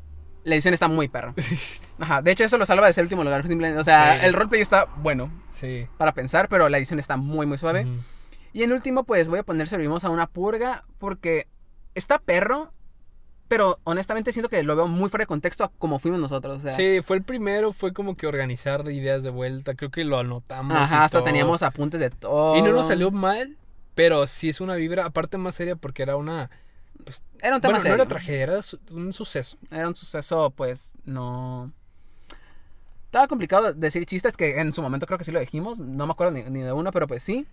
La 0.48 0.56
edición 0.56 0.74
está 0.74 0.88
muy 0.88 1.08
perra. 1.10 1.34
Ajá, 2.00 2.22
de 2.22 2.32
hecho 2.32 2.44
eso 2.46 2.58
lo 2.58 2.66
salva 2.66 2.88
de 2.88 2.94
ser 2.94 3.02
el 3.02 3.06
último 3.08 3.24
lugar. 3.24 3.42
Simplemente, 3.48 3.80
o 3.80 3.84
sea, 3.84 4.20
Sí. 4.20 4.26
el 4.26 4.34
roleplay 4.34 4.62
está 4.62 4.86
bueno 4.98 5.30
sí. 5.52 5.88
para 5.98 6.14
pensar, 6.14 6.48
pero 6.50 6.70
la 6.70 6.78
edición 6.78 7.00
está 7.00 7.18
muy, 7.18 7.46
muy 7.46 7.58
suave. 7.58 7.86
Y 8.54 8.64
en 8.64 8.72
último, 8.72 9.04
pues 9.04 9.28
voy 9.30 9.40
a 9.40 9.44
poner 9.44 9.68
Sobrevivimos 9.68 10.04
a 10.06 10.10
una 10.10 10.26
purga 10.28 10.84
porque 11.00 11.48
está 11.96 12.18
perro, 12.18 12.72
pero 13.50 13.80
honestamente 13.84 14.32
siento 14.32 14.50
que 14.50 14.64
lo 14.64 14.76
veo 14.76 14.88
muy 14.88 15.10
fuera 15.10 15.24
de 15.24 15.28
contexto 15.28 15.64
a 15.66 15.72
como 15.78 16.00
fuimos 16.00 16.20
nosotros. 16.20 16.60
O 16.60 16.62
sea, 16.62 16.72
Sí, 16.72 17.02
fue 17.04 17.18
el 17.18 17.24
primero, 17.24 17.74
fue 17.74 17.94
como 17.94 18.16
que 18.16 18.26
organizar 18.26 18.88
ideas 18.90 19.24
de 19.24 19.30
vuelta. 19.30 19.76
Creo 19.76 19.92
que 19.92 20.06
lo 20.06 20.18
anotamos. 20.18 20.74
y 20.74 20.78
Ajá, 20.78 21.04
hasta 21.04 21.18
todo. 21.20 21.26
teníamos 21.26 21.62
apuntes 21.62 22.00
de 22.00 22.10
todo. 22.10 22.56
Y 22.58 22.62
no 22.62 22.72
nos 22.72 22.88
salió 22.88 23.12
mal, 23.12 23.58
pero 23.96 24.28
sí 24.28 24.50
es 24.50 24.62
una 24.62 24.76
vibra, 24.76 25.06
aparte 25.06 25.38
más 25.38 25.56
seria 25.56 25.76
porque 25.76 26.04
era 26.04 26.16
una. 26.16 26.50
Era 27.42 27.56
un 27.56 27.62
tema 27.62 27.74
Bueno, 27.74 27.78
no 27.78 27.82
serio. 27.82 27.96
era 27.96 28.06
tragedia, 28.06 28.44
era 28.44 28.60
un 28.92 29.14
suceso. 29.14 29.58
Era 29.72 29.88
un 29.88 29.96
suceso, 29.96 30.52
pues, 30.52 30.94
no... 31.06 31.72
Estaba 33.06 33.28
complicado 33.28 33.74
decir 33.74 34.06
chistes 34.06 34.36
que 34.36 34.60
en 34.60 34.74
su 34.74 34.82
momento 34.82 35.06
creo 35.06 35.18
que 35.18 35.24
sí 35.24 35.32
lo 35.32 35.40
dijimos. 35.40 35.80
No 35.80 36.06
me 36.06 36.12
acuerdo 36.12 36.34
ni, 36.34 36.44
ni 36.44 36.62
de 36.62 36.74
uno, 36.74 36.92
pero 36.92 37.08
pues 37.08 37.24
sí. 37.24 37.46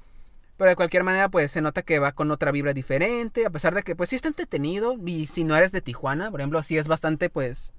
Pero 0.56 0.68
de 0.70 0.76
cualquier 0.76 1.04
manera, 1.04 1.28
pues 1.28 1.52
se 1.52 1.60
nota 1.60 1.82
que 1.82 1.98
va 2.00 2.12
con 2.12 2.30
otra 2.30 2.50
vibra 2.50 2.72
diferente. 2.72 3.46
A 3.46 3.50
pesar 3.50 3.74
de 3.74 3.82
que, 3.82 3.94
pues 3.94 4.10
sí 4.10 4.16
está 4.16 4.28
entretenido. 4.28 4.96
Y 5.06 5.26
si 5.26 5.44
no 5.44 5.56
eres 5.56 5.70
de 5.72 5.80
Tijuana, 5.80 6.30
por 6.30 6.40
ejemplo, 6.40 6.62
sí 6.62 6.76
es 6.76 6.88
bastante, 6.88 7.30
pues. 7.30 7.72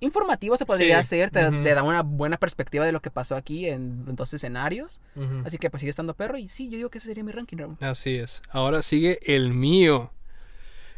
Informativo 0.00 0.56
se 0.56 0.66
podría 0.66 0.96
Sí, 1.04 1.20
hacer. 1.20 1.30
Te, 1.30 1.48
te 1.50 1.74
da 1.74 1.82
una 1.82 2.02
buena 2.02 2.38
perspectiva 2.38 2.84
de 2.84 2.92
lo 2.92 3.00
que 3.00 3.10
pasó 3.10 3.36
aquí 3.36 3.68
en, 3.68 4.04
en 4.08 4.16
dos 4.16 4.32
escenarios. 4.34 5.00
Así 5.44 5.58
que, 5.58 5.70
pues 5.70 5.80
sigue 5.80 5.90
estando 5.90 6.14
perro. 6.14 6.38
Y 6.38 6.48
sí, 6.48 6.70
yo 6.70 6.76
digo 6.78 6.90
que 6.90 6.98
ese 6.98 7.08
sería 7.08 7.22
mi 7.24 7.32
ranking, 7.32 7.58
Raúl. 7.58 7.76
Así 7.80 8.16
es. 8.16 8.42
Ahora 8.50 8.82
sigue 8.82 9.18
el 9.22 9.52
mío. 9.52 10.10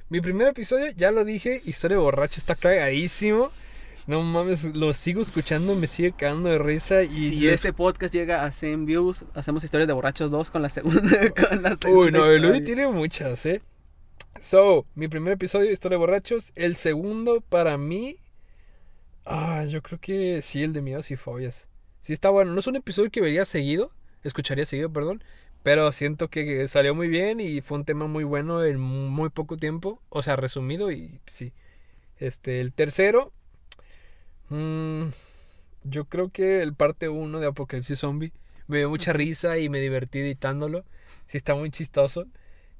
Mi 0.08 0.20
primer 0.20 0.48
episodio, 0.48 0.90
ya 0.96 1.10
lo 1.10 1.24
dije, 1.24 1.62
historia 1.64 1.96
de 1.96 2.02
borracho, 2.02 2.38
está 2.38 2.54
cagadísimo. 2.54 3.50
No 4.06 4.22
mames, 4.22 4.64
lo 4.76 4.92
sigo 4.92 5.22
escuchando 5.22 5.74
me 5.76 5.86
sigue 5.86 6.12
cagando 6.12 6.50
de 6.50 6.58
risa. 6.58 7.02
Y 7.02 7.08
si 7.08 7.30
les- 7.36 7.54
este 7.54 7.72
podcast 7.72 8.12
llega 8.12 8.44
a 8.44 8.52
100 8.52 8.84
views, 8.84 9.24
hacemos 9.34 9.64
historias 9.64 9.86
de 9.88 9.94
borrachos 9.94 10.30
2 10.30 10.50
con 10.50 10.60
la 10.62 10.68
segunda. 10.68 11.00
con 11.48 11.62
la 11.62 11.70
Uy, 11.70 11.76
segunda 11.80 12.18
no, 12.18 12.26
el 12.26 12.44
historia. 12.44 12.64
tiene 12.64 12.88
muchas, 12.88 13.46
¿eh? 13.46 13.62
So, 14.40 14.84
mi 14.94 15.08
primer 15.08 15.32
episodio, 15.32 15.70
historia 15.72 15.96
de 15.96 16.00
borrachos. 16.00 16.52
El 16.54 16.76
segundo, 16.76 17.40
para 17.40 17.78
mí. 17.78 18.18
Ah, 19.24 19.64
yo 19.64 19.80
creo 19.82 19.98
que 19.98 20.42
sí, 20.42 20.62
el 20.62 20.74
de 20.74 20.82
miedos 20.82 21.10
y 21.10 21.16
fobias. 21.16 21.66
Sí, 22.00 22.12
está 22.12 22.28
bueno. 22.28 22.52
No 22.52 22.60
es 22.60 22.66
un 22.66 22.76
episodio 22.76 23.10
que 23.10 23.22
vería 23.22 23.46
seguido. 23.46 23.90
Escucharía 24.22 24.66
seguido, 24.66 24.92
perdón. 24.92 25.24
Pero 25.64 25.92
siento 25.92 26.30
que 26.30 26.68
salió 26.68 26.94
muy 26.94 27.08
bien 27.08 27.40
y 27.40 27.62
fue 27.62 27.78
un 27.78 27.86
tema 27.86 28.06
muy 28.08 28.24
bueno 28.24 28.64
en 28.64 28.80
muy 28.80 29.30
poco 29.30 29.58
tiempo. 29.58 30.02
O 30.10 30.22
sea, 30.22 30.36
resumido 30.36 30.92
y 30.92 31.20
sí. 31.26 31.54
Este, 32.18 32.60
el 32.62 32.72
tercero. 32.74 33.32
mm, 34.48 35.04
yo 35.84 36.06
creo 36.06 36.30
que 36.30 36.62
el 36.62 36.74
parte 36.74 37.08
1 37.08 37.40
de 37.40 37.46
Apocalipsis 37.48 38.00
Zombie. 38.00 38.32
Me 38.68 38.78
dio 38.78 38.90
mucha 38.90 39.12
risa 39.12 39.58
y 39.58 39.68
me 39.68 39.80
divertí 39.80 40.20
editándolo. 40.20 40.84
Sí, 41.28 41.38
está 41.38 41.54
muy 41.54 41.70
chistoso. 41.70 42.26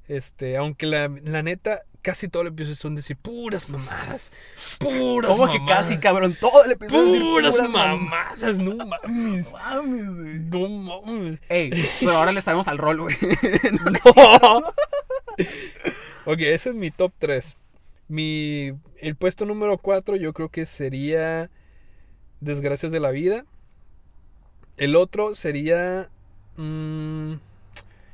Este, 0.07 0.57
aunque 0.57 0.87
la, 0.87 1.09
la 1.09 1.43
neta, 1.43 1.83
casi 2.05 2.27
todo 2.27 2.43
el 2.43 2.49
episodio 2.49 2.75
son 2.75 2.93
decir 2.95 3.17
puras 3.17 3.67
mamadas. 3.67 4.31
Puras 4.77 5.31
¿Cómo 5.31 5.51
que 5.51 5.57
mamadas. 5.57 5.87
casi, 5.87 5.97
cabrón? 5.97 6.37
Todo 6.39 6.63
el 6.63 6.73
episodio 6.73 7.01
es 7.01 7.07
decir 7.07 7.23
Puras, 7.23 7.55
puras 7.55 7.71
mamadas, 7.71 8.59
no 8.65 8.75
mames. 8.85 9.51
Mames, 9.51 10.15
güey. 10.15 10.39
No 10.39 10.69
mames. 11.01 11.39
Ey, 11.49 11.71
pero 11.99 12.11
ahora 12.11 12.31
le 12.31 12.43
sabemos 12.43 12.67
al 12.67 12.77
rol, 12.77 13.01
güey. 13.01 13.15
ok, 16.25 16.39
ese 16.41 16.69
es 16.69 16.75
mi 16.75 16.91
top 16.91 17.11
3. 17.17 17.57
Mi, 18.07 18.71
el 19.01 19.15
puesto 19.15 19.47
número 19.47 19.79
4 19.79 20.15
yo 20.15 20.31
creo 20.31 20.49
que 20.49 20.67
sería 20.67 21.49
Desgracias 22.39 22.91
de 22.91 22.99
la 22.99 23.09
Vida. 23.09 23.45
El 24.77 24.95
otro 24.95 25.33
sería... 25.33 26.11
mm, 26.57 27.31
yo 27.31 27.39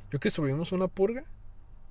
creo 0.08 0.20
que 0.20 0.30
sobrevivimos 0.30 0.72
una 0.72 0.88
purga. 0.88 1.24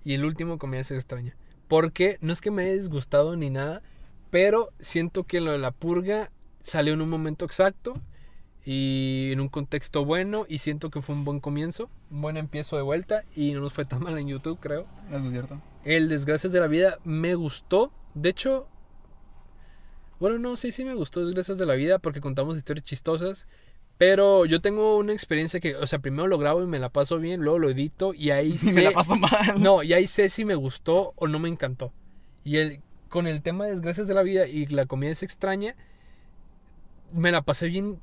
Y 0.04 0.16
el 0.16 0.26
último 0.26 0.58
Comedia 0.58 0.84
se 0.84 0.96
extraña. 0.96 1.36
Porque 1.72 2.18
no 2.20 2.34
es 2.34 2.42
que 2.42 2.52
me 2.52 2.64
haya 2.64 2.74
disgustado 2.74 3.38
ni 3.38 3.50
nada. 3.50 3.82
Pero 4.30 4.74
siento 4.82 5.24
que 5.24 5.40
lo 5.40 5.54
de 5.54 5.58
la 5.58 5.72
purga 5.72 6.30
salió 6.60 6.94
en 6.94 7.02
un 7.02 7.10
momento 7.10 7.46
exacto. 7.46 7.94
y 8.66 9.30
en 9.32 9.40
un 9.40 9.48
contexto 9.48 10.04
bueno 10.04 10.46
y 10.50 10.58
siento 10.58 10.90
que 10.90 11.02
fue 11.02 11.16
un 11.16 11.24
buen 11.24 11.40
comienzo, 11.40 11.90
un 12.10 12.24
buen 12.24 12.36
empiezo 12.36 12.76
de 12.76 12.82
vuelta 12.82 13.24
y 13.38 13.54
no 13.54 13.62
nos 13.62 13.72
fue 13.72 13.86
tan 13.86 14.04
mal 14.04 14.18
en 14.18 14.28
YouTube, 14.28 14.60
creo. 14.60 14.86
Eso 15.08 15.24
es 15.24 15.32
cierto. 15.32 15.62
El 15.86 16.10
Desgracias 16.10 16.52
de 16.52 16.60
la 16.60 16.68
Vida 16.68 16.98
me 17.06 17.36
gustó. 17.36 17.94
De 18.16 18.28
hecho, 18.28 18.68
bueno, 20.20 20.40
no, 20.40 20.58
sí, 20.58 20.74
sí 20.74 20.84
me 20.84 20.94
gustó 20.94 21.26
Desgracias 21.26 21.58
de 21.58 21.66
la 21.66 21.76
Vida 21.76 22.00
porque 22.00 22.20
contamos 22.20 22.58
historias 22.58 22.84
chistosas. 22.84 23.48
Pero 24.02 24.48
yo 24.48 24.62
tengo 24.62 24.98
una 24.98 25.14
experiencia 25.14 25.60
que, 25.60 25.76
o 25.76 25.86
sea, 25.86 26.00
primero 26.00 26.26
lo 26.26 26.40
grabo 26.40 26.64
y 26.64 26.66
me 26.66 26.80
la 26.80 26.90
paso 26.90 27.20
bien, 27.20 27.42
luego 27.42 27.60
lo 27.60 27.70
edito 27.70 28.16
y 28.16 28.32
ahí 28.32 28.48
Y 28.54 28.58
sé. 28.58 28.74
me 28.74 28.82
la 28.82 28.92
paso 28.94 29.16
mal. 29.16 29.62
No, 29.62 29.84
y 29.84 29.94
ahí 29.94 30.08
sé 30.08 30.28
si 30.30 30.44
me 30.44 30.56
gustó 30.56 31.14
o 31.18 31.28
no 31.28 31.38
me 31.38 31.50
encantó. 31.50 31.94
Y 32.44 32.58
el, 32.58 32.80
con 33.10 33.28
el 33.28 33.44
tema 33.44 33.66
de 33.66 33.74
Desgracias 33.74 34.08
de 34.08 34.16
la 34.16 34.24
Vida 34.24 34.48
y 34.48 34.66
la 34.66 34.88
comida 34.88 35.12
es 35.12 35.22
extraña, 35.22 35.76
me 37.14 37.32
la 37.32 37.44
pasé 37.44 37.68
bien 37.68 38.00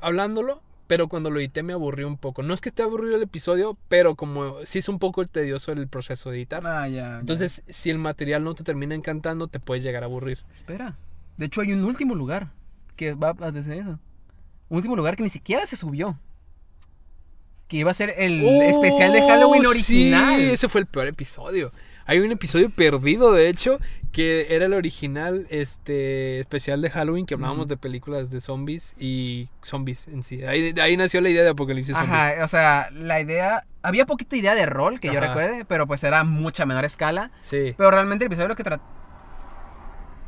hablándolo, 0.00 0.62
pero 0.86 1.08
cuando 1.08 1.28
lo 1.28 1.40
edité 1.40 1.62
me 1.62 1.74
aburrió 1.74 2.08
un 2.08 2.16
poco. 2.16 2.42
No 2.42 2.54
es 2.54 2.62
que 2.62 2.70
esté 2.70 2.82
aburrido 2.82 3.16
el 3.16 3.22
episodio, 3.22 3.76
pero 3.88 4.14
como 4.14 4.64
sí 4.64 4.78
es 4.78 4.88
un 4.88 4.98
poco 4.98 5.26
tedioso 5.26 5.72
el 5.72 5.88
proceso 5.88 6.30
de 6.30 6.38
editar. 6.38 6.66
Ah, 6.66 6.88
ya. 6.88 6.96
ya. 6.96 7.20
Entonces, 7.20 7.64
si 7.66 7.90
el 7.90 7.98
material 7.98 8.44
no 8.44 8.54
te 8.54 8.64
termina 8.64 8.94
encantando, 8.94 9.48
te 9.48 9.60
puedes 9.60 9.84
llegar 9.84 10.04
a 10.04 10.06
aburrir. 10.06 10.38
Espera. 10.54 10.96
De 11.36 11.44
hecho, 11.44 11.60
hay 11.60 11.74
un 11.74 11.84
último 11.84 12.14
lugar 12.14 12.50
que 12.96 13.12
va 13.12 13.34
a 13.38 13.50
decir 13.50 13.74
eso. 13.74 13.98
Último 14.68 14.96
lugar 14.96 15.16
que 15.16 15.22
ni 15.22 15.30
siquiera 15.30 15.66
se 15.66 15.76
subió. 15.76 16.18
Que 17.68 17.78
iba 17.78 17.90
a 17.90 17.94
ser 17.94 18.14
el 18.18 18.44
especial 18.62 19.12
de 19.12 19.22
Halloween 19.22 19.66
Oh, 19.66 19.70
original. 19.70 20.38
Sí, 20.38 20.50
ese 20.50 20.68
fue 20.68 20.80
el 20.82 20.86
peor 20.86 21.06
episodio. 21.06 21.72
Hay 22.06 22.18
un 22.18 22.30
episodio 22.30 22.68
perdido, 22.68 23.32
de 23.32 23.48
hecho, 23.48 23.78
que 24.12 24.54
era 24.54 24.66
el 24.66 24.74
original 24.74 25.46
este 25.48 26.40
especial 26.40 26.82
de 26.82 26.90
Halloween 26.90 27.24
que 27.24 27.34
hablábamos 27.34 27.66
de 27.66 27.78
películas 27.78 28.30
de 28.30 28.42
zombies 28.42 28.94
y 28.98 29.48
zombies 29.62 30.06
en 30.08 30.22
sí. 30.22 30.44
Ahí, 30.44 30.96
nació 30.98 31.22
la 31.22 31.30
idea 31.30 31.42
de 31.42 31.48
Apocalipsis 31.50 31.96
Zombie. 31.96 32.12
Ajá, 32.14 32.44
o 32.44 32.48
sea, 32.48 32.90
la 32.92 33.20
idea. 33.20 33.64
Había 33.82 34.04
poquita 34.06 34.36
idea 34.36 34.54
de 34.54 34.66
rol 34.66 35.00
que 35.00 35.12
yo 35.12 35.20
recuerde, 35.20 35.64
pero 35.64 35.86
pues 35.86 36.04
era 36.04 36.24
mucha 36.24 36.66
menor 36.66 36.84
escala. 36.84 37.30
Sí. 37.40 37.74
Pero 37.76 37.90
realmente 37.90 38.24
el 38.24 38.26
episodio 38.26 38.48
lo 38.48 38.56
que 38.56 38.64
trata. 38.64 38.84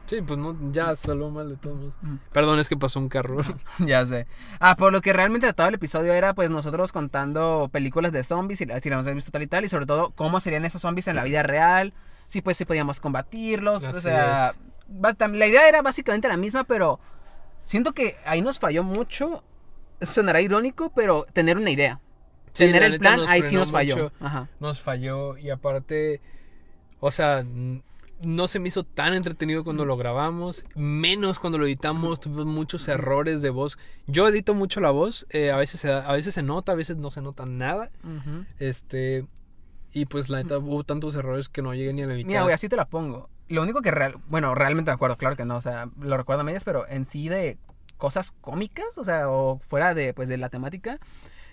Sí, 0.06 0.22
pues 0.22 0.38
no, 0.38 0.56
ya 0.72 0.94
salió 0.94 1.28
mal 1.30 1.48
de 1.48 1.56
todos. 1.56 1.94
Ujú. 2.02 2.18
Perdón, 2.32 2.58
es 2.60 2.68
que 2.68 2.76
pasó 2.76 3.00
un 3.00 3.08
carro. 3.08 3.38
ya 3.80 4.06
sé. 4.06 4.26
Ah, 4.60 4.76
por 4.76 4.92
lo 4.92 5.00
que 5.00 5.12
realmente 5.12 5.48
trataba 5.48 5.68
el 5.68 5.74
episodio 5.74 6.12
era 6.12 6.32
pues 6.32 6.48
nosotros 6.48 6.92
contando 6.92 7.68
películas 7.72 8.12
de 8.12 8.22
zombies, 8.22 8.60
y 8.60 8.64
si 8.64 8.90
las 8.90 9.06
hemos 9.06 9.14
visto 9.14 9.32
tal 9.32 9.42
y 9.42 9.46
tal, 9.48 9.64
y 9.64 9.68
sobre 9.68 9.86
todo 9.86 10.10
cómo 10.14 10.40
serían 10.40 10.64
esos 10.64 10.82
zombies 10.82 11.08
en 11.08 11.16
la 11.16 11.24
vida 11.24 11.42
real, 11.42 11.92
si 12.28 12.40
pues 12.40 12.56
si 12.56 12.64
podíamos 12.64 13.00
combatirlos, 13.00 13.82
o 13.82 14.00
sea, 14.00 14.52
la 14.88 15.46
idea 15.46 15.68
era 15.68 15.82
básicamente 15.82 16.28
la 16.28 16.36
misma, 16.36 16.64
pero 16.64 17.00
siento 17.64 17.92
que 17.92 18.16
ahí 18.24 18.42
nos 18.42 18.60
falló 18.60 18.84
mucho, 18.84 19.42
sonará 20.00 20.40
irónico, 20.40 20.92
pero 20.94 21.26
tener 21.32 21.56
una 21.56 21.70
idea. 21.70 22.00
Sí, 22.52 22.66
tener 22.66 22.84
el 22.84 22.98
plan, 22.98 23.20
ahí 23.28 23.42
sí 23.42 23.54
nos 23.54 23.72
falló. 23.72 24.12
Ajá. 24.20 24.48
nos 24.60 24.80
falló 24.80 25.36
y 25.36 25.50
aparte, 25.50 26.20
o 27.00 27.10
sea, 27.10 27.44
no 28.22 28.48
se 28.48 28.58
me 28.58 28.68
hizo 28.68 28.84
tan 28.84 29.14
entretenido 29.14 29.64
cuando 29.64 29.84
lo 29.84 29.96
grabamos, 29.96 30.64
menos 30.74 31.38
cuando 31.38 31.58
lo 31.58 31.66
editamos, 31.66 32.20
tuvimos 32.20 32.46
muchos 32.46 32.88
errores 32.88 33.42
de 33.42 33.50
voz. 33.50 33.78
Yo 34.06 34.26
edito 34.28 34.54
mucho 34.54 34.80
la 34.80 34.90
voz, 34.90 35.26
eh, 35.30 35.50
a 35.50 35.56
veces 35.56 35.80
se, 35.80 35.92
a 35.92 36.12
veces 36.12 36.34
se 36.34 36.42
nota, 36.42 36.72
a 36.72 36.76
veces 36.76 36.96
no 36.96 37.10
se 37.10 37.22
nota 37.22 37.46
nada, 37.46 37.90
este 38.58 39.26
y 39.92 40.04
pues 40.06 40.28
la 40.28 40.42
neta 40.42 40.58
hubo 40.58 40.84
tantos 40.84 41.14
errores 41.14 41.48
que 41.48 41.62
no 41.62 41.74
llegué 41.74 41.92
ni 41.92 42.02
a 42.02 42.06
la 42.06 42.14
mitad. 42.14 42.28
Mira, 42.28 42.42
güey, 42.42 42.54
así 42.54 42.68
te 42.68 42.76
la 42.76 42.88
pongo. 42.88 43.30
Lo 43.48 43.62
único 43.62 43.80
que 43.80 43.90
real, 43.90 44.16
bueno, 44.28 44.54
realmente 44.54 44.90
me 44.90 44.94
acuerdo, 44.94 45.16
claro 45.16 45.36
que 45.36 45.44
no, 45.44 45.56
o 45.56 45.62
sea, 45.62 45.88
lo 46.00 46.16
recuerdo 46.16 46.40
a 46.40 46.44
medias, 46.44 46.64
pero 46.64 46.86
en 46.88 47.04
sí 47.04 47.28
de 47.28 47.58
cosas 47.96 48.32
cómicas, 48.32 48.98
o 48.98 49.04
sea, 49.04 49.30
o 49.30 49.58
fuera 49.58 49.94
de, 49.94 50.12
pues, 50.12 50.28
de 50.28 50.36
la 50.36 50.48
temática, 50.48 50.98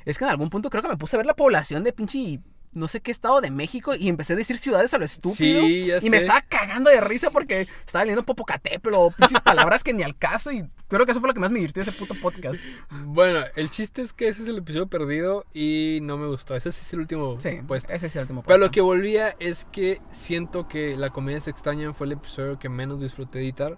es 0.06 0.18
que 0.18 0.26
en 0.26 0.32
algún 0.32 0.50
punto 0.50 0.70
creo 0.70 0.84
que 0.84 0.90
me 0.90 0.98
puse 0.98 1.16
a 1.16 1.20
ver 1.20 1.26
la 1.26 1.36
población 1.36 1.84
de 1.84 1.94
pinche, 1.94 2.42
no 2.74 2.88
sé 2.88 3.02
qué 3.02 3.12
estado 3.12 3.42
de 3.42 3.52
México 3.52 3.96
y 3.96 4.10
empecé 4.10 4.34
a 4.34 4.36
decir 4.36 4.58
ciudades 4.58 4.94
a 4.94 4.98
lo 4.98 5.06
estúpido. 5.06 5.62
Sí, 5.62 5.86
ya 5.86 6.00
y 6.02 6.10
me 6.10 6.18
estaba 6.18 6.42
cagando 6.42 6.90
de 6.90 7.00
risa 7.02 7.30
porque 7.32 7.68
estaba 7.86 8.04
leyendo 8.06 8.24
Popocatépetl 8.24 8.94
o 8.96 9.12
pinches 9.12 9.42
palabras 9.44 9.84
que 9.84 9.94
ni 9.94 10.04
al 10.04 10.18
caso 10.18 10.52
y 10.52 10.64
creo 10.88 11.06
que 11.06 11.12
eso 11.12 11.20
fue 11.22 11.30
lo 11.30 11.34
que 11.34 11.40
más 11.40 11.52
me 11.52 11.60
divirtió 11.60 11.84
de 11.84 11.90
ese 11.90 11.98
puto 12.00 12.16
podcast. 12.22 12.62
Bueno, 13.06 13.42
el 13.56 13.70
chiste 13.70 14.02
es 14.02 14.14
que 14.14 14.28
ese 14.28 14.42
es 14.44 14.48
el 14.48 14.58
episodio 14.58 14.88
perdido 14.88 15.46
y 15.54 16.00
no 16.04 16.18
me 16.18 16.28
gustó. 16.28 16.56
Ese 16.56 16.72
sí 16.72 16.82
es 16.82 16.94
el 16.94 17.00
último 17.02 17.40
Sí, 17.40 17.60
puesto. 17.68 17.94
ese 17.94 18.08
es 18.08 18.16
el 18.16 18.22
último 18.24 18.42
Pero 18.42 18.48
puesto. 18.58 18.66
lo 18.66 18.72
que 18.72 18.82
volvía 18.82 19.36
es 19.40 19.66
que 19.72 20.00
siento 20.12 20.68
que 20.68 20.98
La 20.98 21.10
comedia 21.12 21.38
es 21.38 21.48
extraña 21.48 21.94
fue 21.94 22.08
el 22.08 22.14
episodio 22.14 22.60
que 22.60 22.70
menos 22.70 23.02
disfruté 23.02 23.40
editar. 23.40 23.78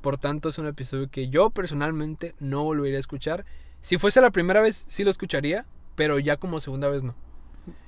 Por 0.00 0.18
tanto, 0.18 0.48
es 0.50 0.58
un 0.58 0.66
episodio 0.68 1.10
que 1.10 1.28
yo 1.28 1.50
personalmente 1.50 2.34
no 2.38 2.62
volvería 2.62 2.96
a 2.98 3.00
escuchar. 3.00 3.44
Si 3.80 3.98
fuese 3.98 4.20
la 4.20 4.30
primera 4.30 4.60
vez, 4.60 4.84
sí 4.88 5.02
lo 5.04 5.10
escucharía, 5.10 5.66
pero 5.96 6.18
ya 6.18 6.36
como 6.36 6.60
segunda 6.60 6.88
vez 6.88 7.02
no. 7.02 7.14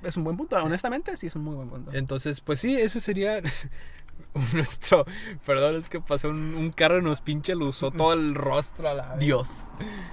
Es 0.02 0.16
un 0.16 0.24
buen 0.24 0.36
punto, 0.36 0.56
honestamente, 0.56 1.16
sí 1.16 1.26
es 1.26 1.36
un 1.36 1.44
muy 1.44 1.54
buen 1.54 1.68
punto. 1.68 1.92
Entonces, 1.92 2.40
pues 2.40 2.60
sí, 2.60 2.74
ese 2.74 3.00
sería 3.00 3.40
nuestro... 4.52 5.04
Perdón, 5.44 5.76
es 5.76 5.88
que 5.88 6.00
pasó 6.00 6.28
un, 6.30 6.54
un 6.54 6.70
carro 6.70 6.98
y 6.98 7.02
nos 7.02 7.20
pinche 7.20 7.54
lo 7.54 7.66
usó 7.66 7.90
todo 7.90 8.12
el 8.12 8.34
rostro 8.34 8.88
a 8.88 8.94
la. 8.94 9.16
Dios. 9.16 9.66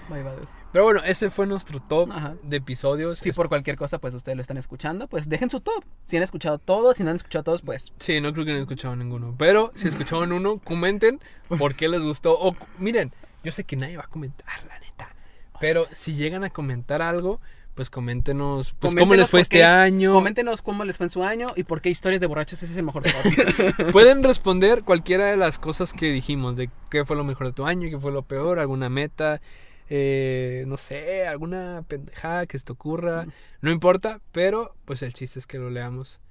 Bye, 0.09 0.23
bye, 0.23 0.35
Dios. 0.35 0.49
Pero 0.71 0.83
bueno, 0.83 1.01
ese 1.05 1.29
fue 1.29 1.47
nuestro 1.47 1.79
top 1.79 2.11
Ajá. 2.11 2.35
de 2.43 2.57
episodios. 2.57 3.19
Si 3.19 3.31
por 3.31 3.49
cualquier 3.49 3.77
cosa, 3.77 3.99
pues 3.99 4.13
ustedes 4.13 4.35
lo 4.35 4.41
están 4.41 4.57
escuchando, 4.57 5.07
pues 5.07 5.29
dejen 5.29 5.49
su 5.49 5.61
top. 5.61 5.83
Si 6.05 6.17
han 6.17 6.23
escuchado 6.23 6.57
todos, 6.57 6.97
si 6.97 7.03
no 7.03 7.11
han 7.11 7.15
escuchado 7.15 7.43
todos, 7.43 7.61
pues. 7.61 7.93
Sí, 7.99 8.19
no 8.19 8.33
creo 8.33 8.45
que 8.45 8.53
no 8.53 8.59
escuchaban 8.59 8.99
ninguno. 8.99 9.35
Pero 9.37 9.71
si 9.75 9.87
escuchaban 9.87 10.31
uno, 10.31 10.59
comenten 10.59 11.21
por 11.57 11.75
qué 11.75 11.87
les 11.87 12.01
gustó. 12.01 12.37
O 12.39 12.55
miren, 12.77 13.13
yo 13.43 13.51
sé 13.51 13.63
que 13.63 13.75
nadie 13.75 13.97
va 13.97 14.03
a 14.03 14.09
comentar, 14.09 14.47
la 14.67 14.79
neta. 14.79 15.15
Pero 15.59 15.87
si 15.93 16.15
llegan 16.15 16.43
a 16.43 16.49
comentar 16.49 17.01
algo, 17.01 17.39
pues 17.75 17.89
coméntenos 17.89 18.73
pues, 18.79 18.95
cómo 18.95 19.13
les 19.15 19.29
fue 19.29 19.41
este 19.41 19.63
año. 19.63 20.13
Coméntenos 20.13 20.61
cómo 20.61 20.85
les 20.85 20.97
fue 20.97 21.05
en 21.05 21.09
su 21.09 21.23
año 21.23 21.49
y 21.55 21.63
por 21.63 21.81
qué 21.81 21.89
historias 21.89 22.21
de 22.21 22.27
borrachos 22.27 22.63
ese 22.63 22.71
es 22.71 22.77
el 22.77 22.85
mejor. 22.85 23.03
Pueden 23.91 24.23
responder 24.23 24.83
cualquiera 24.83 25.25
de 25.25 25.37
las 25.37 25.59
cosas 25.59 25.91
que 25.91 26.11
dijimos, 26.11 26.55
de 26.55 26.69
qué 26.89 27.05
fue 27.05 27.17
lo 27.17 27.25
mejor 27.25 27.47
de 27.47 27.53
tu 27.53 27.65
año, 27.65 27.89
qué 27.89 27.99
fue 27.99 28.13
lo 28.13 28.23
peor, 28.23 28.59
alguna 28.59 28.89
meta, 28.89 29.41
eh, 29.89 30.63
no 30.67 30.77
sé, 30.77 31.27
alguna 31.27 31.83
pendejada 31.87 32.45
que 32.45 32.57
se 32.57 32.65
te 32.65 32.71
ocurra. 32.71 33.27
No 33.61 33.71
importa, 33.71 34.21
pero 34.31 34.73
pues 34.85 35.01
el 35.01 35.13
chiste 35.13 35.39
es 35.39 35.45
que 35.45 35.59
lo 35.59 35.69
leamos. 35.69 36.21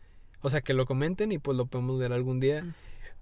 O 0.40 0.48
sea, 0.48 0.62
que 0.62 0.72
lo 0.72 0.86
comenten 0.86 1.30
y 1.30 1.38
pues 1.38 1.56
lo 1.58 1.66
podemos 1.66 1.98
ver 1.98 2.14
algún 2.14 2.40
día. 2.40 2.64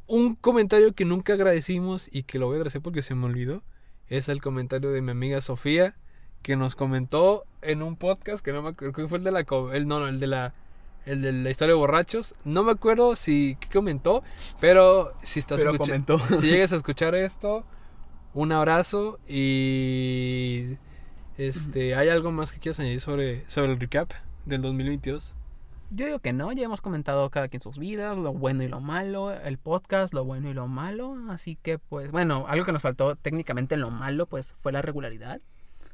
Un 0.07 0.37
comentario 0.37 0.93
que 0.95 1.05
nunca 1.05 1.33
agradecimos 1.33 2.09
y 2.13 2.23
que 2.23 2.39
lo 2.39 2.47
voy 2.47 2.55
a 2.55 2.59
agradecer 2.59 2.83
porque 2.83 3.03
se 3.03 3.15
me 3.17 3.27
olvidó 3.27 3.63
es 4.09 4.29
el 4.29 4.43
comentario 4.43 4.91
de 4.91 5.01
mi 5.01 5.11
amiga 5.11 5.41
Sofía 5.41 5.97
que 6.43 6.57
nos 6.57 6.77
comentó 6.77 7.45
en 7.63 7.83
un 7.83 7.97
podcast 7.97 8.45
que 8.45 8.53
no 8.53 8.63
me 8.63 8.71
acuerdo, 8.71 8.95
que 8.95 9.09
fue 9.09 9.19
el 9.19 9.25
de 9.25 9.33
la 9.33 9.47
el 9.73 9.87
no, 9.89 10.01
no, 10.01 10.09
el 10.09 10.21
de 10.21 10.27
la 10.27 10.55
el 11.07 11.23
de 11.23 11.33
la 11.33 11.51
historia 11.51 11.75
de 11.75 11.79
borrachos. 11.79 12.35
No 12.45 12.63
me 12.63 12.73
acuerdo 12.73 13.17
si 13.17 13.57
qué 13.61 13.69
comentó, 13.69 14.23
pero 14.61 15.15
si 15.23 15.41
estás 15.41 15.59
Pero 15.59 15.77
comentó. 15.77 16.19
si 16.41 16.49
llegas 16.49 16.73
a 16.73 16.77
escuchar 16.77 17.15
esto, 17.15 17.65
un 18.35 18.53
abrazo 18.53 19.19
y 19.29 20.77
este, 21.39 21.95
¿hay 21.95 22.09
algo 22.09 22.31
más 22.31 22.53
que 22.53 22.61
quieras 22.61 22.81
añadir 22.81 23.01
sobre 23.01 23.49
sobre 23.49 23.73
el 23.73 23.81
recap 23.81 24.13
del 24.45 24.63
2022? 24.63 25.35
Yo 25.95 26.07
digo 26.07 26.21
que 26.21 26.33
no, 26.33 26.51
ya 26.53 26.65
hemos 26.65 26.81
comentado 26.81 27.29
cada 27.29 27.49
quien 27.49 27.61
sus 27.61 27.79
vidas, 27.79 28.17
lo 28.17 28.33
bueno 28.33 28.63
y 28.63 28.69
lo 28.69 28.81
malo, 28.81 29.31
el 29.31 29.59
podcast, 29.59 30.15
lo 30.15 30.25
bueno 30.25 30.49
y 30.49 30.55
lo 30.55 30.67
malo. 30.67 31.15
Así 31.29 31.57
que, 31.57 31.79
pues, 31.79 32.11
bueno, 32.11 32.47
algo 32.49 32.65
que 32.65 32.73
nos 32.73 32.81
faltó 32.81 33.15
técnicamente 33.17 33.75
en 33.75 33.83
lo 33.83 33.91
malo, 33.91 34.25
pues 34.25 34.55
fue 34.55 34.73
la 34.73 34.81
regularidad. 34.81 35.43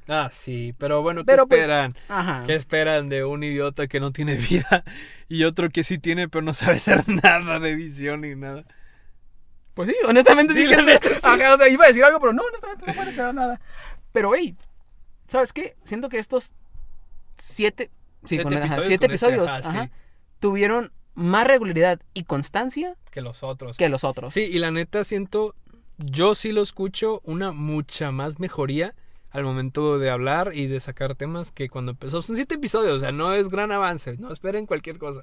Ah, 0.08 0.30
sí, 0.32 0.74
pero 0.78 1.02
bueno, 1.02 1.20
¿qué 1.22 1.26
Pero, 1.26 1.46
pues, 1.46 1.60
esperan? 1.60 1.94
Ajá. 2.08 2.44
¿Qué 2.46 2.54
esperan 2.54 3.08
de 3.10 3.24
un 3.24 3.44
idiota 3.44 3.86
que 3.88 4.00
no 4.00 4.10
tiene 4.12 4.34
vida 4.50 4.82
y 5.28 5.44
otro 5.44 5.68
que 5.70 5.84
sí 5.84 5.98
tiene 5.98 6.28
pero 6.28 6.42
no 6.42 6.54
sabe 6.54 6.76
hacer 6.76 7.04
nada 7.22 7.60
de 7.60 7.74
visión 7.74 8.22
ni 8.22 8.34
nada? 8.34 8.64
Pues 9.74 9.90
sí, 9.90 9.96
honestamente 10.08 10.54
sí, 10.54 10.62
Sí, 10.62 10.68
que 10.68 10.76
la 10.76 10.82
neta, 10.82 11.08
sí. 11.10 11.20
Ajá, 11.22 11.54
o 11.54 11.56
sea, 11.58 11.68
iba 11.68 11.84
a 11.84 11.88
decir 11.88 12.02
algo, 12.02 12.18
pero 12.18 12.32
no, 12.32 12.42
honestamente 12.42 12.84
no 12.86 12.94
puedo 12.94 13.08
esperar 13.10 13.34
nada. 13.34 13.60
Pero, 14.12 14.34
hey, 14.34 14.56
¿sabes 15.26 15.52
qué? 15.52 15.76
Siento 15.84 16.08
que 16.08 16.18
estos 16.18 16.52
siete, 17.36 17.90
sí, 18.24 18.36
Siete 18.36 18.42
con- 18.44 18.54
ajá, 18.54 18.64
episodios 18.66 18.86
siete 18.86 19.06
este, 19.16 19.68
ajá, 19.68 19.90
tuvieron 20.40 20.90
más 21.14 21.46
regularidad 21.46 22.00
y 22.14 22.24
constancia 22.24 22.96
Que 23.10 23.20
los 23.20 23.42
otros. 23.42 23.76
que 23.76 23.88
los 23.88 24.04
otros. 24.04 24.32
Sí, 24.34 24.42
y 24.42 24.58
la 24.58 24.70
neta 24.70 25.04
siento, 25.04 25.54
yo 25.98 26.34
sí 26.34 26.52
lo 26.52 26.62
escucho 26.62 27.20
una 27.24 27.52
mucha 27.52 28.10
más 28.10 28.40
mejoría 28.40 28.94
al 29.30 29.44
momento 29.44 29.98
de 29.98 30.10
hablar 30.10 30.52
y 30.54 30.66
de 30.66 30.80
sacar 30.80 31.14
temas 31.14 31.52
que 31.52 31.68
cuando 31.68 31.92
empezó. 31.92 32.22
Son 32.22 32.36
siete 32.36 32.54
episodios, 32.54 32.96
o 32.96 33.00
sea, 33.00 33.12
no 33.12 33.32
es 33.34 33.48
gran 33.48 33.72
avance, 33.72 34.16
no 34.18 34.32
esperen 34.32 34.66
cualquier 34.66 34.98
cosa. 34.98 35.22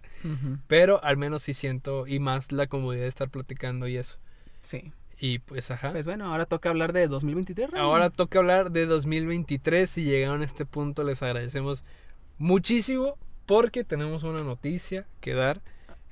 Pero 0.68 1.04
al 1.04 1.18
menos 1.18 1.44
sí 1.44 1.54
siento 1.54 2.06
y 2.08 2.20
más 2.20 2.52
la 2.52 2.68
comodidad 2.68 3.04
de 3.04 3.10
estar 3.10 3.30
platicando 3.30 3.88
y 3.88 3.98
eso. 3.98 4.18
Sí. 4.62 4.92
Y 5.20 5.40
pues 5.40 5.72
ajá. 5.72 5.92
Pues 5.92 6.06
bueno, 6.06 6.26
ahora 6.26 6.46
toca 6.46 6.70
hablar 6.70 6.92
de 6.94 7.08
2023. 7.08 7.72
Ram. 7.72 7.82
Ahora 7.82 8.10
toca 8.10 8.40
hablar 8.40 8.72
de 8.72 8.86
2023. 8.86 9.90
Si 9.90 10.04
llegaron 10.04 10.42
a 10.42 10.46
este 10.46 10.66
punto, 10.66 11.04
les 11.04 11.24
agradecemos 11.24 11.84
muchísimo 12.38 13.18
porque 13.46 13.84
tenemos 13.84 14.24
una 14.24 14.44
noticia 14.44 15.08
que 15.22 15.34
dar 15.34 15.62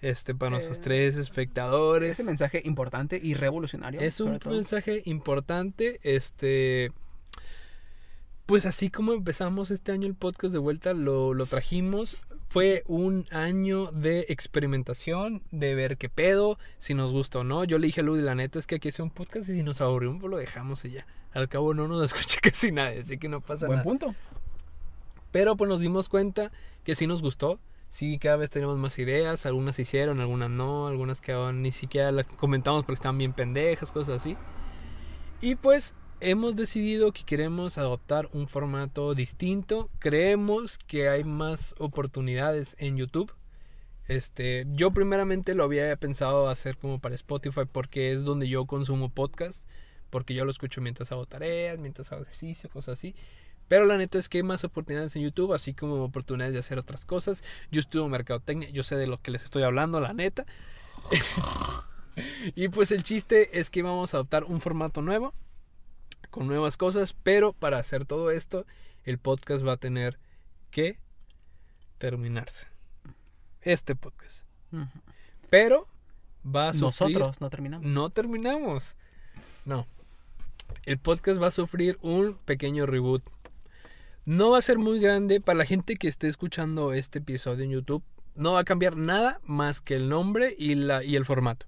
este, 0.02 0.36
para 0.36 0.52
nuestros 0.52 0.78
Eh, 0.78 0.82
tres 0.84 1.18
espectadores. 1.18 2.12
Ese 2.12 2.24
mensaje 2.24 2.62
importante 2.66 3.20
y 3.22 3.34
revolucionario. 3.34 4.02
Es 4.02 4.20
un 4.20 4.40
todo. 4.40 4.54
mensaje 4.54 5.02
importante. 5.06 6.00
Este. 6.04 6.92
Pues 8.46 8.66
así 8.66 8.90
como 8.90 9.14
empezamos 9.14 9.72
este 9.72 9.92
año 9.92 10.08
el 10.08 10.16
podcast 10.16 10.54
de 10.54 10.60
vuelta, 10.60 10.94
lo, 10.94 11.34
lo 11.34 11.46
trajimos. 11.46 12.18
Fue 12.50 12.84
un 12.88 13.26
año 13.32 13.88
de 13.92 14.26
experimentación, 14.30 15.42
de 15.50 15.74
ver 15.74 15.98
qué 15.98 16.08
pedo, 16.10 16.60
si 16.78 16.94
nos 16.94 17.12
gusta 17.12 17.40
o 17.40 17.44
no. 17.44 17.64
Yo 17.64 17.80
le 17.80 17.88
dije 17.88 18.02
a 18.02 18.04
Ludi, 18.04 18.22
la 18.22 18.36
neta 18.36 18.60
es 18.60 18.68
que 18.68 18.76
aquí 18.76 18.90
hace 18.90 19.02
un 19.02 19.10
podcast 19.10 19.50
y 19.50 19.54
si 19.54 19.64
nos 19.64 19.82
aburrimos, 19.82 20.20
pues 20.20 20.30
lo 20.30 20.38
dejamos 20.38 20.86
y 20.86 20.92
ya. 20.92 21.08
Al 21.34 21.50
cabo 21.50 21.74
no 21.74 21.88
nos 21.88 22.04
escucha 22.14 22.40
casi 22.42 22.72
nadie, 22.72 23.00
así 23.00 23.18
que 23.18 23.28
no 23.28 23.42
pasa 23.42 23.66
Buen 23.66 23.78
nada. 23.78 23.84
punto. 23.84 24.16
Pero 25.32 25.56
pues 25.58 25.68
nos 25.68 25.82
dimos 25.82 26.10
cuenta 26.10 26.52
que 26.84 26.96
sí 26.96 27.08
nos 27.08 27.24
gustó. 27.24 27.60
Sí, 27.90 28.20
cada 28.20 28.36
vez 28.38 28.50
tenemos 28.52 28.78
más 28.78 29.00
ideas. 29.00 29.46
Algunas 29.48 29.76
se 29.76 29.84
hicieron, 29.84 30.20
algunas 30.20 30.50
no. 30.52 30.88
Algunas 30.88 31.22
que 31.22 31.32
aún 31.32 31.62
ni 31.64 31.72
siquiera 31.72 32.12
las 32.12 32.26
comentamos 32.28 32.84
porque 32.84 32.96
estaban 32.96 33.18
bien 33.18 33.34
pendejas, 33.34 33.92
cosas 33.92 34.22
así. 34.22 34.38
Y 35.42 35.56
pues 35.56 35.96
hemos 36.24 36.56
decidido 36.56 37.12
que 37.12 37.24
queremos 37.24 37.78
adoptar 37.78 38.30
un 38.32 38.48
formato 38.48 39.14
distinto. 39.14 39.90
Creemos 40.00 40.78
que 40.78 41.10
hay 41.10 41.24
más 41.24 41.76
oportunidades 41.78 42.76
en 42.80 42.98
YouTube. 42.98 43.34
Este, 44.08 44.66
yo 44.72 44.92
primeramente 44.92 45.54
lo 45.54 45.64
había 45.64 45.96
pensado 45.98 46.50
hacer 46.50 46.78
como 46.78 47.00
para 47.00 47.16
Spotify 47.16 47.62
porque 47.70 48.12
es 48.12 48.24
donde 48.24 48.48
yo 48.48 48.66
consumo 48.66 49.10
podcast, 49.10 49.64
porque 50.10 50.34
yo 50.34 50.46
lo 50.46 50.52
escucho 50.52 50.82
mientras 50.82 51.12
hago 51.12 51.26
tareas, 51.26 51.78
mientras 51.80 52.12
hago 52.12 52.24
ejercicio, 52.24 52.70
cosas 52.70 53.00
así. 53.00 53.16
Pero 53.68 53.86
la 53.86 53.98
neta 53.98 54.18
es 54.18 54.30
que 54.30 54.40
hay 54.40 54.44
más 54.44 54.64
oportunidades 54.64 55.16
en 55.16 55.24
YouTube, 55.24 55.54
así 55.54 55.74
como 55.74 56.04
oportunidades 56.04 56.54
de 56.54 56.60
hacer 56.60 56.78
otras 56.78 57.06
cosas. 57.06 57.44
Yo 57.72 57.80
estudio 57.80 58.08
mercadotecnia, 58.08 58.70
yo 58.70 58.84
sé 58.84 58.96
de 58.96 59.08
lo 59.08 59.22
que 59.22 59.32
les 59.32 59.44
estoy 59.44 59.64
hablando, 59.64 60.00
la 60.00 60.14
neta. 60.14 60.46
y 62.56 62.70
pues 62.70 62.92
el 62.92 63.04
chiste 63.04 63.60
es 63.60 63.70
que 63.70 63.82
vamos 63.82 64.14
a 64.14 64.18
adoptar 64.18 64.46
un 64.46 64.62
formato 64.62 65.02
nuevo, 65.02 65.34
con 66.34 66.48
nuevas 66.48 66.78
cosas, 66.78 67.13
pero 67.13 67.54
para 67.54 67.78
hacer 67.78 68.06
todo 68.06 68.32
esto, 68.32 68.65
el 69.04 69.19
podcast 69.19 69.63
va 69.63 69.74
a 69.74 69.78
tener 69.78 70.17
que 70.72 70.98
terminarse. 72.00 72.65
Este 73.62 73.96
podcast. 73.96 74.43
Pero 75.52 75.88
va 76.43 76.69
a 76.69 76.74
sufrir... 76.74 77.19
Nosotros 77.19 77.39
no 77.39 77.50
terminamos. 77.52 77.86
No 77.86 78.10
terminamos. 78.10 78.96
No. 79.63 79.86
El 80.88 80.98
podcast 80.98 81.39
va 81.39 81.48
a 81.48 81.52
sufrir 81.52 82.00
un 82.02 82.36
pequeño 82.46 82.88
reboot. 82.88 83.22
No 84.26 84.50
va 84.50 84.58
a 84.58 84.63
ser 84.63 84.80
muy 84.80 85.00
grande 85.00 85.39
para 85.39 85.60
la 85.60 85.65
gente 85.65 85.98
que 85.98 86.08
esté 86.08 86.30
escuchando 86.30 86.93
este 86.93 87.19
episodio 87.19 87.63
en 87.63 87.69
YouTube. 87.69 88.04
No 88.34 88.54
va 88.54 88.62
a 88.62 88.65
cambiar 88.65 88.98
nada 88.98 89.39
más 89.43 89.82
que 89.82 89.96
el 89.98 90.10
nombre 90.10 90.56
y, 90.58 90.74
la, 90.74 91.04
y 91.04 91.15
el 91.15 91.26
formato. 91.26 91.67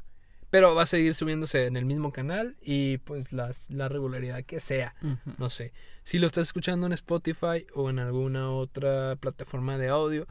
Pero 0.55 0.73
va 0.73 0.83
a 0.83 0.85
seguir 0.85 1.15
subiéndose 1.15 1.65
en 1.65 1.75
el 1.75 1.83
mismo 1.83 2.13
canal 2.13 2.55
y 2.61 2.99
pues 2.99 3.33
las- 3.33 3.69
la 3.69 3.89
regularidad 3.89 4.41
que 4.45 4.61
sea. 4.61 4.95
No 5.37 5.49
sé. 5.49 5.73
Si 6.03 6.17
lo 6.17 6.27
estás 6.27 6.43
escuchando 6.47 6.87
en 6.87 6.93
Spotify 6.93 7.67
o 7.75 7.89
en 7.89 7.99
alguna 7.99 8.49
otra 8.51 9.17
plataforma 9.17 9.77
de 9.77 9.89
audio, 9.89 10.27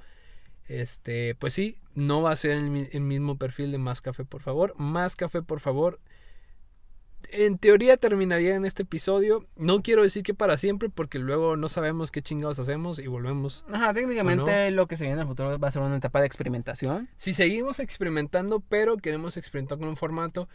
este, 0.67 1.35
pues 1.35 1.53
sí, 1.53 1.77
no 1.95 2.23
va 2.23 2.33
a 2.33 2.37
ser 2.37 2.53
el 2.53 3.01
mismo 3.03 3.37
perfil 3.37 3.71
de 3.71 3.77
Más 3.77 4.01
Café, 4.01 4.25
por 4.25 4.41
favor. 4.41 4.73
Más 4.79 5.15
Café, 5.15 5.43
por 5.43 5.61
favor. 5.61 6.01
En 7.31 7.59
teoría 7.59 7.97
terminaría 7.97 8.55
en 8.55 8.65
este 8.65 8.83
episodio. 8.83 9.47
No 9.57 9.83
quiero 9.83 10.03
decir 10.03 10.23
que 10.23 10.35
para 10.35 10.57
siempre, 10.57 10.89
porque 10.89 11.19
luego 11.19 11.57
no 11.57 11.69
sabemos 11.69 12.11
qué 12.11 12.23
chingados 12.23 12.59
hacemos 12.59 12.99
y 12.99 13.07
volvemos. 13.07 13.65
Ajá, 13.73 13.93
técnicamente 13.95 14.71
lo 14.71 14.87
que 14.87 14.97
se 14.97 15.05
viene 15.05 15.15
en 15.15 15.21
el 15.23 15.29
futuro 15.29 15.59
va 15.59 15.69
a 15.69 15.71
ser 15.71 15.83
una 15.83 15.97
etapa 15.97 16.21
de 16.21 16.27
experimentación. 16.27 17.09
Si 17.17 17.33
seguimos 17.35 17.81
experimentando, 17.81 18.61
pero 18.61 18.97
queremos 18.97 19.37
experimentar 19.37 19.79
con 19.79 19.89
un 19.89 19.97
formato 19.97 20.49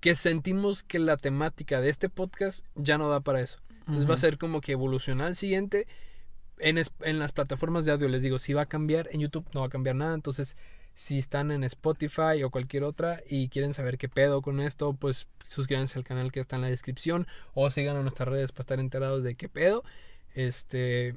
que 0.00 0.14
sentimos 0.14 0.82
que 0.82 0.98
la 0.98 1.16
temática 1.16 1.80
de 1.80 1.88
este 1.90 2.08
podcast 2.08 2.64
ya 2.74 2.98
no 2.98 3.08
da 3.08 3.20
para 3.20 3.40
eso. 3.40 3.58
Entonces 3.80 4.08
va 4.10 4.14
a 4.14 4.18
ser 4.18 4.38
como 4.38 4.60
que 4.60 4.72
evolucionar 4.72 5.28
al 5.28 5.36
siguiente. 5.36 5.86
En, 6.58 6.78
es- 6.78 6.92
en 7.02 7.18
las 7.18 7.32
plataformas 7.32 7.84
de 7.84 7.92
audio 7.92 8.08
les 8.08 8.22
digo, 8.22 8.38
si 8.38 8.52
va 8.52 8.62
a 8.62 8.66
cambiar, 8.66 9.08
en 9.12 9.20
YouTube 9.20 9.46
no 9.54 9.60
va 9.60 9.66
a 9.66 9.70
cambiar 9.70 9.96
nada. 9.96 10.14
Entonces, 10.14 10.56
si 10.98 11.16
están 11.16 11.52
en 11.52 11.62
Spotify 11.62 12.42
o 12.42 12.50
cualquier 12.50 12.82
otra 12.82 13.22
y 13.30 13.50
quieren 13.50 13.72
saber 13.72 13.98
qué 13.98 14.08
pedo 14.08 14.42
con 14.42 14.58
esto, 14.58 14.94
pues 14.94 15.28
suscríbanse 15.46 15.96
al 15.96 16.04
canal 16.04 16.32
que 16.32 16.40
está 16.40 16.56
en 16.56 16.62
la 16.62 16.70
descripción 16.70 17.28
o 17.54 17.70
sigan 17.70 17.96
a 17.96 18.02
nuestras 18.02 18.28
redes 18.28 18.50
para 18.50 18.62
estar 18.62 18.80
enterados 18.80 19.22
de 19.22 19.36
qué 19.36 19.48
pedo. 19.48 19.84
Este, 20.34 21.14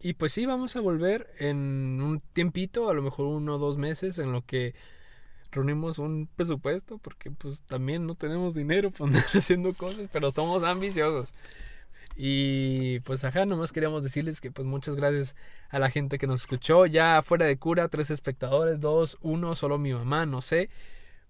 y 0.00 0.12
pues 0.12 0.32
sí, 0.32 0.46
vamos 0.46 0.76
a 0.76 0.80
volver 0.80 1.26
en 1.40 2.00
un 2.00 2.20
tiempito, 2.32 2.88
a 2.88 2.94
lo 2.94 3.02
mejor 3.02 3.26
uno 3.26 3.56
o 3.56 3.58
dos 3.58 3.76
meses, 3.76 4.20
en 4.20 4.30
lo 4.30 4.42
que 4.46 4.76
reunimos 5.50 5.98
un 5.98 6.28
presupuesto, 6.36 6.98
porque 6.98 7.32
pues 7.32 7.60
también 7.62 8.06
no 8.06 8.14
tenemos 8.14 8.54
dinero 8.54 8.92
para 8.92 9.06
andar 9.06 9.24
haciendo 9.34 9.74
cosas, 9.74 10.08
pero 10.12 10.30
somos 10.30 10.62
ambiciosos. 10.62 11.34
Y 12.16 13.00
pues 13.00 13.24
ajá, 13.24 13.44
nomás 13.46 13.72
queríamos 13.72 14.02
decirles 14.04 14.40
que 14.40 14.50
pues 14.52 14.66
muchas 14.66 14.94
gracias 14.96 15.34
a 15.68 15.78
la 15.78 15.90
gente 15.90 16.18
que 16.18 16.26
nos 16.26 16.42
escuchó. 16.42 16.86
Ya 16.86 17.22
fuera 17.22 17.46
de 17.46 17.56
cura, 17.58 17.88
tres 17.88 18.10
espectadores, 18.10 18.80
dos, 18.80 19.18
uno, 19.20 19.56
solo 19.56 19.78
mi 19.78 19.92
mamá, 19.92 20.26
no 20.26 20.40
sé. 20.42 20.70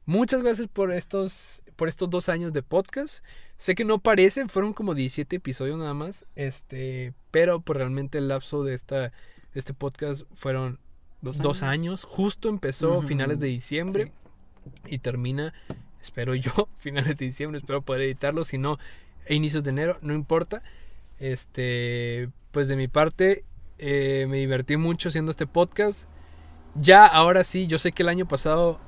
Muchas 0.07 0.42
gracias 0.42 0.68
por 0.68 0.92
estos, 0.92 1.62
por 1.77 1.88
estos 1.88 2.11
dos 2.11 2.29
años 2.29 2.53
de 2.53 2.62
podcast. 2.62 3.25
Sé 3.57 3.75
que 3.75 3.85
no 3.87 3.99
parecen, 3.99 4.51
fueron 4.51 4.75
como 4.75 4.94
17 4.94 5.37
episodios 5.37 5.79
nada 5.79 5.94
más. 5.94 6.27
Este, 6.35 7.14
pero 7.31 7.61
pues 7.61 7.79
realmente 7.79 8.18
el 8.18 8.29
lapso 8.29 8.62
de 8.64 8.75
esta, 8.75 9.12
este 9.55 9.73
podcast 9.73 10.23
fueron 10.35 10.79
Dos 11.23 11.38
dos, 11.38 11.62
años. 11.62 11.73
años. 11.73 12.05
Justo 12.05 12.51
empezó 12.51 12.99
Ujú. 12.99 13.07
finales 13.09 13.40
de 13.40 13.47
diciembre 13.47 14.12
y 14.87 14.99
termina, 14.99 15.55
espero 16.03 16.35
yo, 16.35 16.68
finales 16.79 17.16
de 17.16 17.25
diciembre. 17.25 17.59
Espero 17.61 17.81
poder 17.81 18.03
editarlo. 18.03 18.44
Si 18.44 18.59
no, 18.59 18.79
a 19.28 19.32
inicios 19.32 19.64
de 19.64 19.70
enero, 19.70 19.98
no 20.02 20.14
importa. 20.14 20.62
Este, 21.18 22.28
pues 22.50 22.68
de 22.68 22.76
mi 22.76 22.88
parte, 22.88 23.44
eh, 23.78 24.26
me 24.28 24.38
divertí 24.38 24.76
mucho 24.76 25.08
haciendo 25.08 25.30
este 25.30 25.46
podcast. 25.46 26.08
Ya, 26.74 27.06
ahora 27.06 27.44
sí, 27.44 27.66
yo 27.66 27.78
sé 27.78 27.92
que 27.92 28.02
el 28.02 28.08
año 28.08 28.26
pasado, 28.26 28.80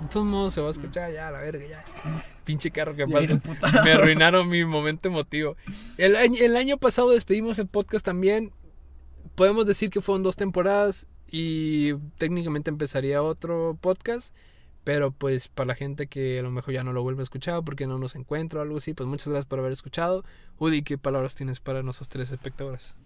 de 0.00 0.08
todos 0.08 0.26
modos 0.26 0.54
se 0.54 0.60
va 0.60 0.68
a 0.68 0.70
escuchar 0.70 1.12
ya, 1.12 1.30
la 1.30 1.40
verga, 1.40 1.66
ya. 1.66 1.84
Pinche 2.44 2.70
carro 2.70 2.96
que 2.96 3.06
pasa. 3.06 3.40
Me 3.84 3.92
arruinaron 3.92 4.48
mi 4.48 4.64
momento 4.64 5.08
emotivo. 5.08 5.56
El 5.98 6.16
el 6.16 6.56
año 6.56 6.76
pasado 6.76 7.10
despedimos 7.10 7.58
el 7.58 7.68
podcast 7.68 8.04
también. 8.04 8.52
Podemos 9.36 9.66
decir 9.66 9.90
que 9.90 10.00
fueron 10.00 10.22
dos 10.22 10.36
temporadas 10.36 11.06
y 11.30 11.94
técnicamente 12.18 12.70
empezaría 12.70 13.22
otro 13.22 13.78
podcast. 13.80 14.34
Pero 14.84 15.12
pues 15.12 15.48
para 15.48 15.68
la 15.68 15.74
gente 15.74 16.08
que 16.08 16.38
a 16.38 16.42
lo 16.42 16.50
mejor 16.50 16.74
ya 16.74 16.82
no 16.82 16.92
lo 16.92 17.02
vuelve 17.02 17.20
a 17.20 17.24
escuchar 17.24 17.62
porque 17.64 17.86
no 17.86 17.98
nos 17.98 18.14
encuentra 18.16 18.60
o 18.60 18.62
algo 18.62 18.78
así, 18.78 18.94
pues 18.94 19.08
muchas 19.08 19.28
gracias 19.28 19.46
por 19.46 19.58
haber 19.60 19.72
escuchado. 19.72 20.24
Udi, 20.58 20.82
¿qué 20.82 20.98
palabras 20.98 21.34
tienes 21.34 21.60
para 21.60 21.82
nuestros 21.82 22.08
tres 22.08 22.30
espectadores? 22.32 22.96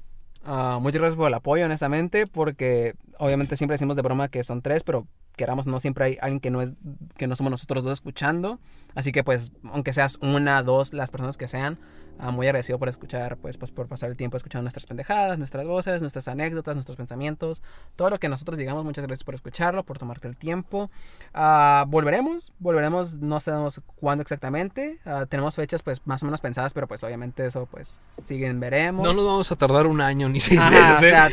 Ah, 0.45 0.79
muchas 0.81 1.01
gracias 1.01 1.17
por 1.17 1.29
el 1.29 1.35
apoyo, 1.35 1.65
honestamente, 1.65 2.27
porque 2.27 2.95
obviamente 3.19 3.57
siempre 3.57 3.75
decimos 3.75 3.97
de 3.97 4.03
broma 4.03 4.29
que 4.29 4.45
son 4.45 4.63
tres, 4.63 4.85
pero 4.85 5.07
queramos 5.37 5.67
no 5.67 5.81
siempre 5.81 6.05
hay 6.05 6.19
alguien 6.21 6.41
que 6.41 6.51
no 6.51 6.63
es 6.63 6.73
que 7.17 7.27
no 7.27 7.37
somos 7.37 7.51
nosotros 7.51 7.85
dos 7.85 7.93
escuchando, 7.95 8.59
así 8.95 9.13
que 9.13 9.23
pues 9.23 9.53
aunque 9.65 9.93
seas 9.93 10.19
una, 10.23 10.63
dos, 10.63 10.93
las 10.93 11.11
personas 11.11 11.37
que 11.37 11.49
sean, 11.49 11.79
ah, 12.19 12.31
muy 12.31 12.47
agradecido 12.47 12.79
por 12.79 12.89
escuchar, 12.89 13.37
pues, 13.37 13.59
pues 13.59 13.71
por 13.71 13.89
pasar 13.89 14.11
el 14.11 14.17
tiempo 14.17 14.37
escuchando 14.37 14.63
nuestras 14.63 14.87
pendejadas, 14.87 15.39
nuestras 15.39 15.67
voces, 15.67 16.01
nuestras 16.01 16.29
anécdotas, 16.29 16.75
nuestros 16.77 16.97
pensamientos, 16.97 17.63
todo 17.97 18.11
lo 18.11 18.19
que 18.19 18.29
nosotros 18.29 18.59
digamos, 18.59 18.85
muchas 18.85 19.05
gracias 19.05 19.25
por 19.25 19.35
escucharlo, 19.35 19.85
por 19.85 19.99
tomarte 19.99 20.29
el 20.29 20.37
tiempo. 20.37 20.91
Ah, 21.35 21.85
volveremos, 21.89 22.53
volveremos, 22.59 23.19
no 23.19 23.41
sabemos 23.41 23.81
cuándo 23.97 24.23
exactamente, 24.23 24.99
ah, 25.05 25.27
tenemos 25.29 25.55
fechas 25.55 25.83
pues 25.83 26.01
más 26.07 26.23
o 26.23 26.27
menos 26.27 26.41
pensadas, 26.41 26.73
pero 26.75 26.87
pues 26.87 27.03
obviamente 27.05 27.47
eso 27.47 27.67
pues 27.67 28.01
siguen 28.25 28.61
veremos. 28.61 29.05
No 29.05 29.15
nos 29.15 29.25
vamos 29.25 29.53
a 29.53 29.57
tardar 29.57 29.87
un 29.87 30.01
año 30.01 30.29
ni 30.29 30.41
seis 30.41 30.63
meses. 30.71 31.01
o 31.01 31.05
¿eh? 31.05 31.11
sea, 31.11 31.29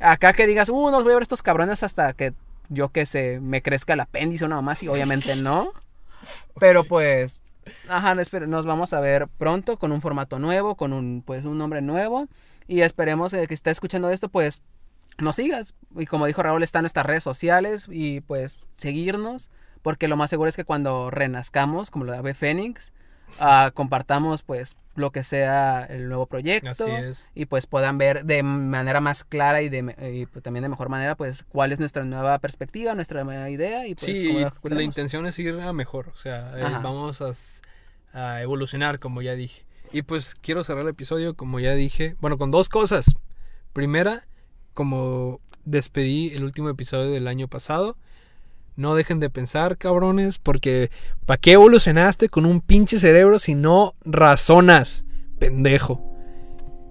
acá 0.00 0.32
que 0.32 0.46
digas, 0.46 0.68
uh, 0.68 0.90
no 0.90 0.98
los 0.98 1.04
voy 1.04 1.12
a 1.12 1.16
ver 1.16 1.22
estos 1.22 1.42
cabrones 1.42 1.82
hasta 1.82 2.12
que 2.12 2.34
yo 2.68 2.90
que 2.90 3.06
sé, 3.06 3.40
me 3.40 3.62
crezca 3.62 3.94
el 3.94 4.00
apéndice 4.00 4.44
o 4.44 4.48
nada 4.48 4.62
más, 4.62 4.82
y 4.82 4.88
obviamente 4.88 5.36
no. 5.36 5.72
Pero 6.58 6.84
pues, 6.84 7.42
ajá, 7.88 8.14
nos 8.14 8.66
vamos 8.66 8.92
a 8.92 9.00
ver 9.00 9.28
pronto 9.38 9.78
con 9.78 9.92
un 9.92 10.00
formato 10.00 10.38
nuevo, 10.38 10.76
con 10.76 10.92
un, 10.92 11.22
pues, 11.24 11.44
un 11.44 11.58
nombre 11.58 11.80
nuevo. 11.82 12.28
Y 12.66 12.82
esperemos 12.82 13.32
eh, 13.32 13.46
que 13.46 13.54
esté 13.54 13.70
escuchando 13.70 14.10
esto, 14.10 14.28
pues, 14.28 14.62
nos 15.18 15.36
sigas. 15.36 15.74
Y 15.96 16.06
como 16.06 16.26
dijo 16.26 16.42
Raúl, 16.42 16.62
están 16.62 16.82
nuestras 16.82 17.06
redes 17.06 17.22
sociales 17.22 17.88
y 17.90 18.20
pues 18.20 18.56
seguirnos. 18.72 19.50
Porque 19.82 20.08
lo 20.08 20.16
más 20.16 20.30
seguro 20.30 20.48
es 20.48 20.56
que 20.56 20.64
cuando 20.64 21.10
renazcamos, 21.10 21.90
como 21.90 22.04
lo 22.04 22.12
ave 22.12 22.34
Fénix, 22.34 22.92
compartamos 23.74 24.42
pues 24.42 24.76
lo 24.94 25.12
que 25.12 25.22
sea 25.22 25.84
el 25.84 26.08
nuevo 26.08 26.26
proyecto 26.26 26.70
Así 26.70 26.90
es. 26.90 27.30
y 27.34 27.46
pues 27.46 27.66
puedan 27.66 27.98
ver 27.98 28.24
de 28.24 28.42
manera 28.42 29.00
más 29.00 29.22
clara 29.24 29.62
y, 29.62 29.68
de, 29.68 29.94
y, 30.12 30.26
pues, 30.26 30.42
también 30.42 30.62
de 30.62 30.68
mejor 30.68 30.88
manera 30.88 31.14
pues 31.14 31.44
cuál 31.44 31.72
es 31.72 31.78
nuestra 31.78 32.04
nueva 32.04 32.38
perspectiva, 32.40 32.94
nuestra 32.94 33.22
nueva 33.22 33.48
idea 33.48 33.86
y 33.86 33.94
pues 33.94 34.18
sí, 34.18 34.26
cómo 34.26 34.74
y 34.74 34.74
la 34.76 34.82
intención 34.82 35.26
es 35.26 35.38
ir 35.38 35.60
a 35.60 35.72
mejor. 35.72 36.08
O 36.14 36.18
sea, 36.18 36.52
eh, 36.56 36.62
vamos 36.82 37.22
a, 37.22 37.32
a 38.12 38.42
evolucionar, 38.42 38.98
como 38.98 39.22
ya 39.22 39.34
dije. 39.34 39.64
Y 39.92 40.02
pues 40.02 40.34
quiero 40.34 40.64
cerrar 40.64 40.82
el 40.82 40.90
episodio, 40.90 41.34
como 41.34 41.60
ya 41.60 41.74
dije, 41.74 42.16
bueno, 42.20 42.36
con 42.36 42.50
dos 42.50 42.68
cosas. 42.68 43.14
Primera, 43.72 44.26
como 44.74 45.40
despedí 45.64 46.32
el 46.34 46.44
último 46.44 46.68
episodio 46.68 47.10
del 47.10 47.28
año 47.28 47.48
pasado, 47.48 47.96
no 48.78 48.94
dejen 48.94 49.20
de 49.20 49.28
pensar, 49.28 49.76
cabrones, 49.76 50.38
porque 50.38 50.90
¿para 51.26 51.36
qué 51.38 51.52
evolucionaste 51.52 52.28
con 52.28 52.46
un 52.46 52.60
pinche 52.60 52.98
cerebro 52.98 53.38
si 53.38 53.54
no 53.54 53.94
razonas, 54.04 55.04
pendejo? 55.38 56.02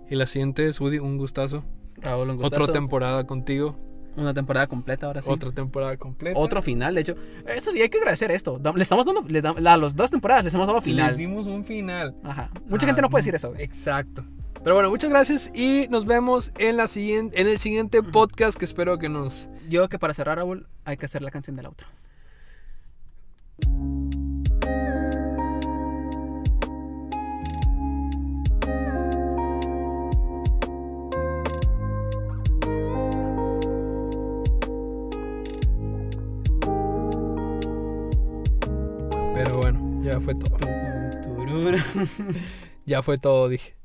Y 0.09 0.15
la 0.15 0.25
siguiente 0.25 0.67
es 0.67 0.79
Woody, 0.79 0.99
un 0.99 1.17
gustazo. 1.17 1.63
Raúl, 1.97 2.29
un 2.29 2.35
Otra 2.43 2.59
gustazo. 2.59 2.71
temporada 2.73 3.25
contigo. 3.25 3.77
Una 4.17 4.33
temporada 4.33 4.65
completa 4.67 5.05
ahora 5.05 5.21
sí. 5.21 5.29
Otra 5.29 5.51
temporada 5.51 5.95
completa. 5.97 6.39
Otro 6.39 6.61
final, 6.61 6.95
de 6.95 7.01
hecho. 7.01 7.15
Eso 7.47 7.71
sí, 7.71 7.81
hay 7.81 7.89
que 7.89 7.99
agradecer 7.99 8.31
esto. 8.31 8.57
Da- 8.57 8.71
Le 8.73 8.81
estamos 8.81 9.05
dando. 9.05 9.21
Le 9.27 9.43
dam- 9.43 9.57
a 9.67 9.77
las 9.77 9.95
dos 9.95 10.09
temporadas 10.09 10.43
les 10.43 10.53
hemos 10.55 10.65
dado 10.65 10.79
Les 10.79 10.83
final. 10.85 11.15
dimos 11.15 11.45
un 11.45 11.63
final. 11.63 12.15
Ajá. 12.23 12.49
Mucha 12.67 12.85
Ah, 12.85 12.89
gente 12.89 13.01
no 13.03 13.09
puede 13.09 13.21
decir 13.21 13.35
eso. 13.35 13.53
Exacto. 13.57 14.23
Pero 14.67 14.75
bueno, 14.75 14.89
muchas 14.89 15.09
gracias 15.09 15.49
y 15.55 15.87
nos 15.89 16.05
vemos 16.05 16.51
en, 16.57 16.75
la 16.75 16.89
siguiente, 16.89 17.39
en 17.39 17.47
el 17.47 17.57
siguiente 17.57 18.03
podcast 18.03 18.59
que 18.59 18.65
espero 18.65 18.99
que 18.99 19.07
nos... 19.07 19.49
Yo 19.69 19.87
que 19.87 19.97
para 19.97 20.13
cerrar, 20.13 20.39
Raúl, 20.39 20.67
hay 20.83 20.97
que 20.97 21.05
hacer 21.05 21.21
la 21.21 21.31
canción 21.31 21.55
del 21.55 21.67
outro. 21.67 21.87
Pero 39.33 39.59
bueno, 39.59 40.03
ya 40.03 40.19
fue 40.19 40.35
todo. 40.35 40.57
Ya 42.85 43.03
fue 43.03 43.17
todo, 43.17 43.49
dije. 43.49 43.76